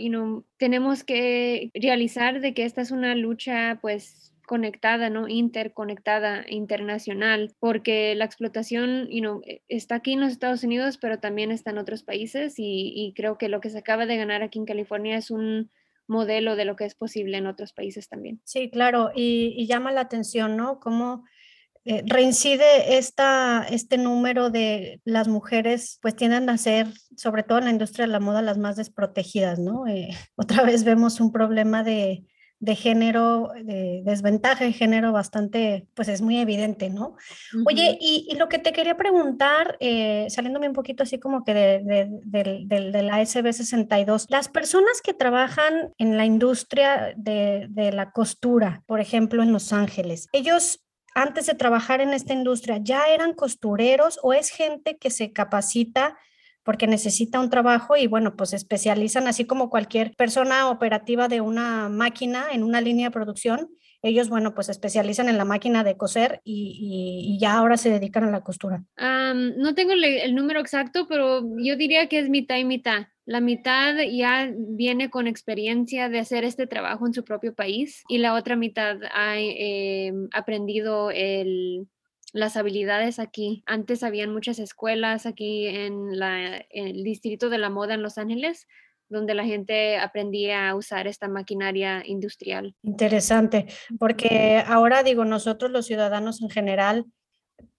tenemos 0.57 1.05
que 1.05 1.71
realizar 1.75 2.41
de 2.41 2.55
que 2.55 2.65
esta 2.65 2.81
es 2.81 2.91
una 2.91 3.15
lucha 3.15 3.79
pues 3.83 4.33
conectada, 4.47 5.11
¿no? 5.11 5.29
Interconectada, 5.29 6.45
internacional, 6.49 7.55
porque 7.61 8.15
la 8.15 8.25
explotación 8.25 9.09
you 9.09 9.43
e, 9.47 9.63
está 9.69 9.97
aquí 9.97 10.15
en 10.15 10.21
los 10.21 10.33
Estados 10.33 10.65
Unidos, 10.65 10.99
pero 10.99 11.19
también 11.19 11.51
está 11.51 11.71
en 11.71 11.79
otros 11.79 12.03
países 12.03 12.55
y 12.57 13.13
creo 13.15 13.39
que 13.39 13.49
lo 13.49 13.61
que 13.61 13.71
se 13.71 13.79
acaba 13.79 14.07
de 14.07 14.17
ganar 14.17 14.43
aquí 14.43 14.59
en 14.59 14.67
California 14.67 15.17
es 15.17 15.31
un 15.31 15.71
modelo 16.07 16.57
de 16.57 16.65
lo 16.65 16.77
que 16.77 16.85
es 16.85 16.95
posible 16.95 17.39
en 17.39 17.47
otros 17.47 17.73
países 17.73 18.09
también. 18.09 18.41
Sí, 18.45 18.71
claro, 18.71 19.11
y, 19.15 19.67
llama 19.67 19.93
la 19.93 20.03
atención, 20.03 20.57
¿no? 20.57 20.81
Cómo 20.81 21.25
eh, 21.85 22.03
reincide 22.07 22.99
esta, 22.99 23.67
este 23.69 23.99
número 23.99 24.51
de 24.51 25.01
las 25.05 25.29
mujeres, 25.29 25.99
pues 26.03 26.15
tienden 26.15 26.49
a 26.51 26.59
ser, 26.59 26.89
sobre 27.17 27.43
todo 27.43 27.59
en 27.59 27.65
la 27.65 27.71
industria 27.71 28.07
de 28.07 28.13
la 28.13 28.21
moda, 28.21 28.43
las 28.43 28.59
más 28.59 28.77
desprotegidas, 28.77 29.59
¿no? 29.59 29.87
Eh, 29.87 30.11
otra 30.37 30.63
vez 30.63 30.85
vemos 30.85 31.21
un 31.21 31.33
problema 31.33 31.83
de, 31.83 32.25
de 32.63 32.77
género, 32.77 33.51
de 33.61 34.03
desventaja 34.05 34.65
de 34.65 34.73
género 34.73 35.11
bastante, 35.11 35.89
pues 35.95 36.07
es 36.07 36.23
muy 36.23 36.39
evidente, 36.39 36.91
¿no? 36.91 37.17
Oye, 37.67 37.99
y, 38.01 38.33
lo 38.37 38.49
que 38.49 38.61
te 38.61 38.73
quería 38.73 38.97
preguntar, 38.97 39.77
eh, 39.81 40.29
saliéndome 40.31 40.69
un 40.69 40.73
poquito 40.73 41.03
así 41.03 41.19
como 41.19 41.43
que 41.45 41.55
de, 41.55 42.09
de, 42.25 43.03
la 43.03 43.21
SB62, 43.21 44.27
las 44.29 44.49
personas 44.49 45.03
que 45.03 45.13
trabajan 45.13 45.93
en 45.99 46.17
la 46.17 46.25
industria 46.25 47.15
de, 47.17 47.69
la 47.93 48.13
costura, 48.13 48.85
por 48.87 49.01
ejemplo, 49.01 49.43
en 49.43 49.53
Los 49.53 49.73
Ángeles, 49.73 50.29
ellos 50.33 50.85
antes 51.17 51.47
de 51.47 51.55
trabajar 51.55 52.01
en 52.01 52.13
esta 52.15 52.33
industria 52.33 52.79
ya 52.81 53.09
eran 53.09 53.35
costureros 53.35 54.21
o 54.23 54.35
es 54.35 54.51
gente 54.51 54.99
que 54.99 55.11
se 55.11 55.33
capacita 55.33 56.17
porque 56.65 56.87
necesita 56.87 57.41
un 57.41 57.51
trabajo 57.51 57.97
y 57.97 58.07
bueno, 58.07 58.37
pues 58.37 58.53
especializan 58.53 59.27
así 59.27 59.45
como 59.45 59.71
cualquier 59.71 60.15
persona 60.15 60.69
operativa 60.69 61.29
de 61.29 61.41
una 61.41 61.89
máquina 61.89 62.47
en 62.53 62.63
una 62.63 62.81
línea 62.81 63.09
de 63.09 63.13
producción. 63.13 63.69
Ellos, 64.05 64.29
bueno, 64.29 64.53
pues 64.55 64.69
especializan 64.69 65.29
en 65.29 65.39
la 65.39 65.45
máquina 65.45 65.85
de 65.85 65.97
coser 65.97 66.41
y, 66.45 67.39
ya 67.41 67.55
ahora 67.55 67.77
se 67.77 67.91
dedican 67.91 68.25
a 68.25 68.31
la 68.31 68.41
costura. 68.41 68.85
no 68.99 69.75
tengo 69.75 69.93
el, 69.93 70.35
número 70.35 70.61
exacto, 70.61 71.07
pero 71.09 71.43
yo 71.59 71.77
diría 71.77 72.09
que 72.09 72.19
es 72.19 72.29
mitad 72.29 72.57
y 72.57 72.65
mitad. 72.65 73.07
La 73.25 73.41
mitad 73.41 73.95
ya 74.11 74.53
viene 74.57 75.09
con 75.09 75.29
experiencia 75.29 76.09
de 76.09 76.19
hacer 76.19 76.43
este 76.43 76.67
trabajo 76.67 77.07
en 77.07 77.15
su 77.15 77.23
propio 77.23 77.55
país 77.55 78.03
y 78.09 78.19
la 78.19 78.35
otra 78.35 78.57
mitad 78.57 78.99
ha 79.15 79.39
em, 79.39 80.29
aprendido 80.33 81.13
el, 81.13 81.87
las 82.33 82.57
habilidades 82.57 83.19
aquí. 83.19 83.63
Antes 83.67 84.03
habían 84.03 84.33
muchas 84.33 84.59
escuelas 84.59 85.27
aquí 85.27 85.67
en, 85.67 86.19
la, 86.19 86.65
el 86.71 87.05
distrito 87.05 87.51
de 87.51 87.59
la 87.59 87.71
moda 87.71 87.95
en 87.95 88.03
Los 88.03 88.19
Ángeles 88.19 88.67
donde 89.13 89.35
la 89.35 89.45
gente 89.45 89.99
aprendía 89.99 90.71
a 90.71 90.75
usar 90.75 91.07
esta 91.07 91.29
maquinaria 91.29 92.03
industrial. 92.05 92.75
Interesante, 92.83 93.67
porque 93.99 94.65
ahora 94.67 95.03
digo, 95.03 95.25
nosotros 95.25 95.71
los 95.71 95.87
ciudadanos 95.87 96.43
en 96.43 96.49
general 96.49 97.05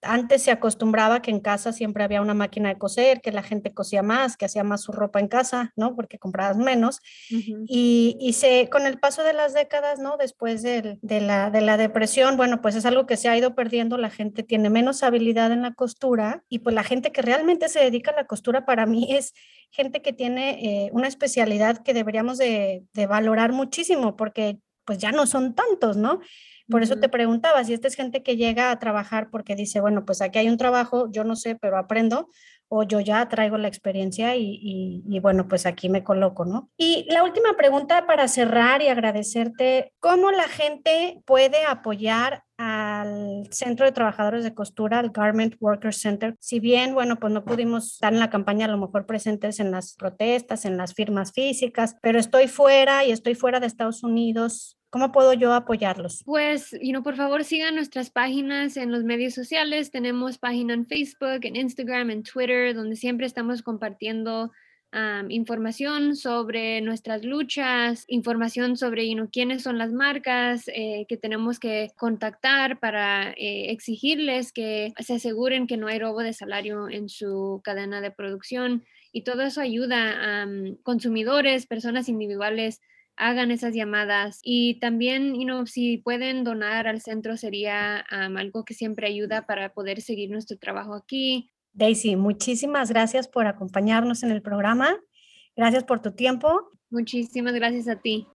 antes 0.04 0.44
se 0.44 0.52
acostumbraba 0.52 1.22
que 1.22 1.32
en 1.32 1.40
casa 1.40 1.72
siempre 1.72 2.04
había 2.04 2.22
una 2.22 2.34
máquina 2.34 2.70
de 2.70 2.78
coser, 2.78 3.22
que 3.22 3.32
la 3.32 3.44
gente 3.44 3.74
cosía 3.74 4.04
más, 4.04 4.38
que 4.38 4.46
hacía 4.46 4.64
más 4.64 4.82
su 4.82 4.92
ropa 4.92 5.20
en 5.20 5.28
casa, 5.28 5.72
¿no? 5.76 5.96
Porque 5.96 6.20
comprabas 6.20 6.58
menos. 6.58 7.00
y, 7.30 8.18
y, 8.20 8.34
se, 8.34 8.70
con 8.70 8.86
el 8.86 9.00
paso 9.00 9.24
de 9.24 9.34
las 9.34 9.54
décadas, 9.54 10.00
¿no? 10.00 10.18
Después 10.18 10.62
de, 10.62 11.00
la, 11.02 11.50
de 11.50 11.62
la 11.62 11.78
depresión, 11.78 12.38
bueno, 12.38 12.62
pues 12.62 12.76
es 12.76 12.86
algo 12.86 13.06
que 13.06 13.18
se 13.18 13.30
ha 13.30 13.38
ido 13.38 13.56
perdiendo, 13.56 13.98
la 13.98 14.10
gente 14.10 14.44
tiene 14.44 14.70
menos 14.70 15.04
habilidad 15.04 15.52
en 15.52 15.62
la 15.62 15.74
costura 15.74 16.44
y 16.50 16.60
pues 16.60 16.76
la 16.76 16.84
gente 16.84 17.12
que 17.12 17.22
realmente 17.22 17.70
se 17.70 17.80
dedica 17.80 18.12
a 18.12 18.16
la 18.16 18.28
costura 18.28 18.66
para 18.66 18.86
mí 18.86 19.08
es 19.10 19.34
gente 19.72 20.02
que 20.02 20.14
tiene 20.14 20.86
eh, 20.86 20.90
una 20.94 21.08
especialidad 21.08 21.78
que 21.84 21.94
deberíamos 21.94 22.38
de, 22.38 22.84
de 22.94 23.08
valorar 23.08 23.54
muchísimo 23.54 24.16
porque 24.16 24.60
pues 24.86 25.00
ya 25.00 25.12
no 25.12 25.26
son 25.26 25.56
tantos, 25.56 25.98
¿no? 25.98 26.20
Por 26.70 26.82
eso 26.82 26.98
te 26.98 27.10
preguntaba 27.10 27.64
si 27.64 27.74
esta 27.74 27.88
es 27.88 27.96
gente 27.96 28.24
que 28.24 28.38
llega 28.38 28.72
a 28.72 28.80
trabajar 28.80 29.30
porque 29.30 29.56
dice, 29.56 29.82
bueno, 29.82 30.06
pues 30.06 30.22
aquí 30.22 30.40
hay 30.40 30.50
un 30.50 30.58
trabajo, 30.58 31.12
yo 31.12 31.24
no 31.24 31.36
sé, 31.36 31.56
pero 31.56 31.78
aprendo, 31.78 32.30
o 32.68 32.84
yo 32.84 33.00
ya 33.00 33.28
traigo 33.30 33.58
la 33.58 33.68
experiencia 33.68 34.36
y, 34.36 35.20
bueno, 35.22 35.48
pues 35.48 35.66
aquí 35.66 35.90
me 35.90 36.04
coloco, 36.04 36.46
¿no? 36.46 36.70
Y 36.78 37.06
la 37.10 37.24
última 37.24 37.56
pregunta 37.56 38.06
para 38.08 38.28
cerrar 38.28 38.82
y 38.82 38.88
agradecerte, 38.88 39.94
¿cómo 40.00 40.32
la 40.32 40.48
gente 40.48 41.22
puede 41.26 41.66
apoyar 41.66 42.44
al 42.58 43.48
Centro 43.52 43.86
de 43.86 43.92
Trabajadores 43.92 44.44
de 44.44 44.54
Costura, 44.54 45.00
al 45.00 45.10
Garment 45.10 45.56
Workers 45.60 46.00
Center. 46.00 46.36
Si 46.40 46.60
bien, 46.60 46.94
bueno, 46.94 47.18
pues 47.20 47.34
no 47.34 47.44
pudimos 47.44 47.94
estar 47.94 48.14
en 48.14 48.20
la 48.20 48.30
campaña 48.30 48.66
a 48.66 48.70
lo 48.70 48.78
mejor 48.78 49.06
presentes 49.06 49.60
en 49.60 49.72
las 49.72 49.96
protestas, 49.96 50.66
en 50.66 50.78
las 50.78 50.94
firmas 50.94 51.32
físicas, 51.34 51.96
pero 52.02 52.20
estoy 52.20 52.48
fuera 52.48 53.04
y 53.06 53.12
estoy 53.12 53.36
fuera 53.36 53.60
de 53.60 53.68
Estados 53.68 54.04
Unidos. 54.04 54.78
¿Cómo 54.94 55.12
puedo 55.12 55.34
yo 55.34 55.52
apoyarlos? 55.54 56.22
Pues, 56.24 56.70
you 56.80 56.92
know, 56.92 57.02
por 57.02 57.16
favor 57.16 57.44
sigan 57.44 57.74
nuestras 57.74 58.12
páginas 58.12 58.78
en 58.78 58.92
los 58.92 59.04
medios 59.04 59.34
sociales. 59.34 59.90
Tenemos 59.90 60.38
página 60.38 60.76
en 60.76 60.86
Facebook, 60.86 61.40
en 61.42 61.56
Instagram, 61.56 62.12
en 62.12 62.22
Twitter, 62.22 62.76
donde 62.76 62.96
siempre 62.96 63.26
estamos 63.26 63.64
compartiendo 63.64 64.52
información 65.30 66.16
sobre 66.16 66.80
nuestras 66.82 67.26
luchas, 67.26 68.06
información 68.08 68.78
sobre 68.78 69.10
you 69.10 69.16
know, 69.16 69.28
quiénes 69.32 69.64
son 69.64 69.80
las 69.80 69.92
marcas 69.92 70.68
eh, 70.68 71.08
que 71.10 71.18
tenemos 71.18 71.60
que 71.60 71.90
contactar 71.98 72.80
para 72.80 73.32
eh, 73.32 73.72
exigirles 73.72 74.54
que 74.54 74.94
se 75.00 75.16
aseguren 75.16 75.66
que 75.66 75.78
no 75.78 75.88
hay 75.88 75.98
robo 75.98 76.20
de 76.20 76.34
salario 76.34 76.88
en 76.88 77.10
su 77.10 77.62
cadena 77.64 78.00
de 78.00 78.12
producción. 78.12 78.86
Y 79.12 79.24
todo 79.24 79.42
eso 79.42 79.60
ayuda 79.60 80.44
a 80.44 80.48
consumidores, 80.84 81.66
personas 81.66 82.08
individuales 82.10 82.80
hagan 83.16 83.52
esas 83.52 83.74
llamadas 83.74 84.40
y 84.44 84.80
también, 84.80 85.36
you 85.36 85.44
know, 85.44 85.66
si 85.66 85.98
pueden 85.98 86.44
donar 86.44 86.88
al 86.88 87.02
centro 87.02 87.38
sería 87.38 88.00
algo 88.00 88.66
que 88.66 88.74
siempre 88.74 89.08
ayuda 89.08 89.46
para 89.46 89.74
poder 89.74 90.02
seguir 90.02 90.30
nuestro 90.32 90.58
trabajo 90.58 90.96
aquí. 90.96 91.52
Daisy, 91.74 92.16
muchísimas 92.16 92.90
gracias 92.90 93.28
por 93.28 93.48
acompañarnos 93.48 94.24
en 94.24 94.32
el 94.32 94.42
programa. 94.42 94.96
Gracias 95.56 95.84
por 95.84 96.02
tu 96.02 96.12
tiempo. 96.12 96.72
Muchísimas 96.90 97.54
gracias 97.54 97.88
a 97.88 97.96
ti. 97.96 98.28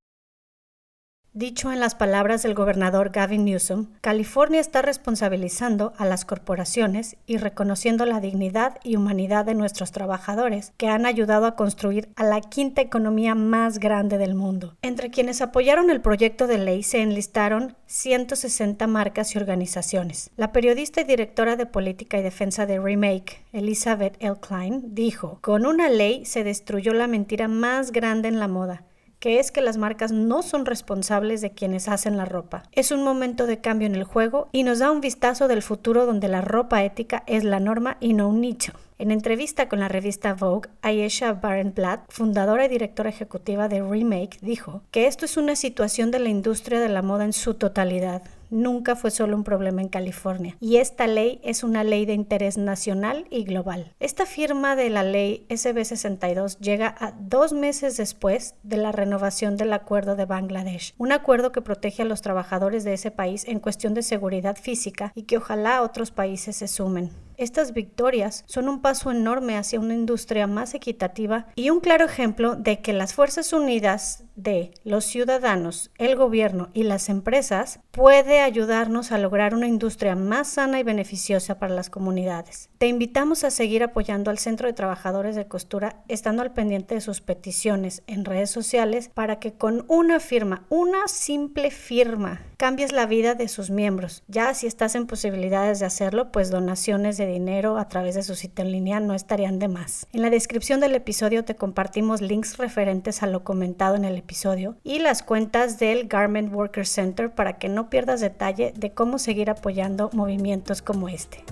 Dicho 1.38 1.70
en 1.70 1.78
las 1.78 1.94
palabras 1.94 2.42
del 2.42 2.54
gobernador 2.54 3.10
Gavin 3.10 3.44
Newsom, 3.44 3.86
California 4.00 4.60
está 4.60 4.82
responsabilizando 4.82 5.92
a 5.96 6.04
las 6.04 6.24
corporaciones 6.24 7.16
y 7.26 7.36
reconociendo 7.36 8.04
la 8.06 8.18
dignidad 8.18 8.80
y 8.82 8.96
humanidad 8.96 9.44
de 9.44 9.54
nuestros 9.54 9.92
trabajadores 9.92 10.72
que 10.78 10.88
han 10.88 11.06
ayudado 11.06 11.46
a 11.46 11.54
construir 11.54 12.08
a 12.16 12.24
la 12.24 12.40
quinta 12.40 12.80
economía 12.82 13.36
más 13.36 13.78
grande 13.78 14.18
del 14.18 14.34
mundo. 14.34 14.74
Entre 14.82 15.12
quienes 15.12 15.40
apoyaron 15.40 15.90
el 15.90 16.00
proyecto 16.00 16.48
de 16.48 16.58
ley 16.58 16.82
se 16.82 17.02
enlistaron 17.02 17.76
160 17.86 18.84
marcas 18.88 19.32
y 19.36 19.38
organizaciones. 19.38 20.32
La 20.36 20.50
periodista 20.50 21.02
y 21.02 21.04
directora 21.04 21.54
de 21.54 21.66
política 21.66 22.18
y 22.18 22.22
defensa 22.22 22.66
de 22.66 22.80
Remake, 22.80 23.44
Elizabeth 23.52 24.16
L. 24.18 24.38
Klein, 24.40 24.92
dijo, 24.92 25.38
con 25.40 25.66
una 25.66 25.88
ley 25.88 26.24
se 26.24 26.42
destruyó 26.42 26.94
la 26.94 27.06
mentira 27.06 27.46
más 27.46 27.92
grande 27.92 28.26
en 28.26 28.40
la 28.40 28.48
moda 28.48 28.82
que 29.18 29.38
es 29.38 29.50
que 29.50 29.60
las 29.60 29.76
marcas 29.76 30.12
no 30.12 30.42
son 30.42 30.66
responsables 30.66 31.40
de 31.40 31.50
quienes 31.50 31.88
hacen 31.88 32.16
la 32.16 32.24
ropa. 32.24 32.62
Es 32.72 32.92
un 32.92 33.02
momento 33.02 33.46
de 33.46 33.60
cambio 33.60 33.86
en 33.86 33.94
el 33.94 34.04
juego 34.04 34.48
y 34.52 34.62
nos 34.62 34.78
da 34.78 34.90
un 34.90 35.00
vistazo 35.00 35.48
del 35.48 35.62
futuro 35.62 36.06
donde 36.06 36.28
la 36.28 36.40
ropa 36.40 36.84
ética 36.84 37.24
es 37.26 37.44
la 37.44 37.60
norma 37.60 37.96
y 38.00 38.14
no 38.14 38.28
un 38.28 38.40
nicho. 38.40 38.72
En 38.98 39.12
entrevista 39.12 39.68
con 39.68 39.78
la 39.78 39.86
revista 39.86 40.34
Vogue, 40.34 40.68
Ayesha 40.82 41.32
Barenblatt, 41.32 42.10
fundadora 42.10 42.64
y 42.64 42.68
directora 42.68 43.10
ejecutiva 43.10 43.68
de 43.68 43.80
Remake, 43.80 44.38
dijo 44.40 44.82
que 44.90 45.06
esto 45.06 45.24
es 45.24 45.36
una 45.36 45.54
situación 45.54 46.10
de 46.10 46.18
la 46.18 46.30
industria 46.30 46.80
de 46.80 46.88
la 46.88 47.02
moda 47.02 47.24
en 47.24 47.32
su 47.32 47.54
totalidad, 47.54 48.22
nunca 48.50 48.96
fue 48.96 49.10
solo 49.10 49.36
un 49.36 49.44
problema 49.44 49.82
en 49.82 49.88
California 49.88 50.56
y 50.60 50.76
esta 50.76 51.06
ley 51.06 51.40
es 51.42 51.62
una 51.62 51.84
ley 51.84 52.06
de 52.06 52.14
interés 52.14 52.58
nacional 52.58 53.26
y 53.30 53.44
global. 53.44 53.94
Esta 54.00 54.26
firma 54.26 54.76
de 54.76 54.90
la 54.90 55.02
ley 55.02 55.46
SB 55.48 55.84
62 55.84 56.58
llega 56.58 56.94
a 56.98 57.12
dos 57.12 57.52
meses 57.52 57.96
después 57.96 58.54
de 58.62 58.76
la 58.76 58.92
renovación 58.92 59.56
del 59.56 59.72
acuerdo 59.72 60.16
de 60.16 60.24
Bangladesh, 60.24 60.94
un 60.98 61.12
acuerdo 61.12 61.52
que 61.52 61.62
protege 61.62 62.02
a 62.02 62.06
los 62.06 62.22
trabajadores 62.22 62.84
de 62.84 62.94
ese 62.94 63.10
país 63.10 63.46
en 63.46 63.60
cuestión 63.60 63.94
de 63.94 64.02
seguridad 64.02 64.56
física 64.56 65.12
y 65.14 65.22
que 65.22 65.36
ojalá 65.36 65.82
otros 65.82 66.10
países 66.10 66.56
se 66.56 66.68
sumen. 66.68 67.10
Estas 67.38 67.72
victorias 67.72 68.42
son 68.48 68.68
un 68.68 68.82
paso 68.82 69.12
enorme 69.12 69.56
hacia 69.56 69.78
una 69.78 69.94
industria 69.94 70.48
más 70.48 70.74
equitativa 70.74 71.46
y 71.54 71.70
un 71.70 71.78
claro 71.78 72.04
ejemplo 72.04 72.56
de 72.56 72.80
que 72.80 72.92
las 72.92 73.14
Fuerzas 73.14 73.52
Unidas 73.52 74.24
de 74.38 74.70
los 74.84 75.04
ciudadanos, 75.04 75.90
el 75.98 76.14
gobierno 76.14 76.68
y 76.72 76.84
las 76.84 77.08
empresas 77.08 77.80
puede 77.90 78.40
ayudarnos 78.40 79.10
a 79.10 79.18
lograr 79.18 79.52
una 79.52 79.66
industria 79.66 80.14
más 80.14 80.48
sana 80.48 80.78
y 80.78 80.84
beneficiosa 80.84 81.58
para 81.58 81.74
las 81.74 81.90
comunidades. 81.90 82.70
Te 82.78 82.86
invitamos 82.86 83.42
a 83.42 83.50
seguir 83.50 83.82
apoyando 83.82 84.30
al 84.30 84.38
Centro 84.38 84.68
de 84.68 84.74
Trabajadores 84.74 85.34
de 85.34 85.48
Costura 85.48 86.04
estando 86.06 86.42
al 86.42 86.52
pendiente 86.52 86.94
de 86.94 87.00
sus 87.00 87.20
peticiones 87.20 88.02
en 88.06 88.24
redes 88.24 88.50
sociales 88.50 89.10
para 89.12 89.40
que 89.40 89.54
con 89.54 89.84
una 89.88 90.20
firma, 90.20 90.64
una 90.68 91.08
simple 91.08 91.72
firma, 91.72 92.40
cambies 92.56 92.92
la 92.92 93.06
vida 93.06 93.34
de 93.34 93.48
sus 93.48 93.70
miembros. 93.70 94.22
Ya 94.28 94.52
si 94.54 94.66
estás 94.66 94.94
en 94.94 95.06
posibilidades 95.06 95.80
de 95.80 95.86
hacerlo, 95.86 96.30
pues 96.32 96.50
donaciones 96.50 97.16
de 97.16 97.26
dinero 97.26 97.78
a 97.78 97.88
través 97.88 98.14
de 98.14 98.22
su 98.22 98.34
sitio 98.34 98.64
en 98.64 98.72
línea 98.72 99.00
no 99.00 99.14
estarían 99.14 99.58
de 99.58 99.68
más. 99.68 100.06
En 100.12 100.22
la 100.22 100.30
descripción 100.30 100.80
del 100.80 100.94
episodio 100.94 101.44
te 101.44 101.56
compartimos 101.56 102.20
links 102.20 102.56
referentes 102.56 103.22
a 103.22 103.26
lo 103.26 103.44
comentado 103.44 103.96
en 103.96 104.04
el 104.04 104.16
episodio 104.28 104.76
y 104.84 104.98
las 104.98 105.22
cuentas 105.22 105.78
del 105.78 106.06
Garment 106.06 106.52
Worker 106.52 106.86
Center 106.86 107.34
para 107.34 107.56
que 107.56 107.70
no 107.70 107.88
pierdas 107.88 108.20
detalle 108.20 108.74
de 108.76 108.92
cómo 108.92 109.18
seguir 109.18 109.48
apoyando 109.48 110.10
movimientos 110.12 110.82
como 110.82 111.08
este. 111.08 111.42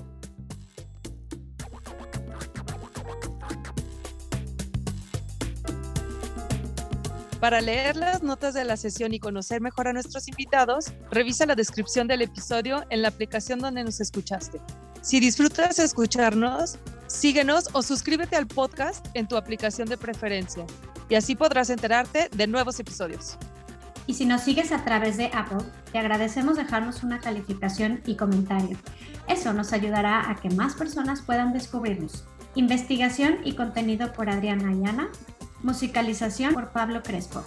Para 7.40 7.62
leer 7.62 7.96
las 7.96 8.22
notas 8.22 8.52
de 8.52 8.64
la 8.64 8.76
sesión 8.76 9.14
y 9.14 9.20
conocer 9.20 9.62
mejor 9.62 9.88
a 9.88 9.94
nuestros 9.94 10.28
invitados, 10.28 10.92
revisa 11.10 11.46
la 11.46 11.54
descripción 11.54 12.06
del 12.06 12.20
episodio 12.20 12.84
en 12.90 13.00
la 13.00 13.08
aplicación 13.08 13.58
donde 13.58 13.84
nos 13.84 14.00
escuchaste. 14.00 14.60
Si 15.00 15.18
disfrutas 15.18 15.78
escucharnos, 15.78 16.78
síguenos 17.06 17.68
o 17.72 17.82
suscríbete 17.82 18.36
al 18.36 18.46
podcast 18.46 19.06
en 19.14 19.28
tu 19.28 19.36
aplicación 19.36 19.88
de 19.88 19.96
preferencia 19.96 20.66
y 21.08 21.14
así 21.14 21.36
podrás 21.36 21.70
enterarte 21.70 22.28
de 22.34 22.46
nuevos 22.46 22.80
episodios. 22.80 23.36
Y 24.06 24.14
si 24.14 24.24
nos 24.24 24.42
sigues 24.42 24.70
a 24.72 24.84
través 24.84 25.16
de 25.16 25.30
Apple, 25.34 25.64
te 25.90 25.98
agradecemos 25.98 26.56
dejarnos 26.56 27.02
una 27.02 27.20
calificación 27.20 28.00
y 28.06 28.16
comentario. 28.16 28.76
Eso 29.28 29.52
nos 29.52 29.72
ayudará 29.72 30.30
a 30.30 30.36
que 30.36 30.50
más 30.50 30.74
personas 30.74 31.22
puedan 31.22 31.52
descubrirnos. 31.52 32.24
Investigación 32.54 33.38
y 33.44 33.54
contenido 33.54 34.12
por 34.12 34.30
Adriana 34.30 34.70
Ayana. 34.70 35.08
Musicalización 35.62 36.54
por 36.54 36.70
Pablo 36.70 37.02
Crespo. 37.02 37.44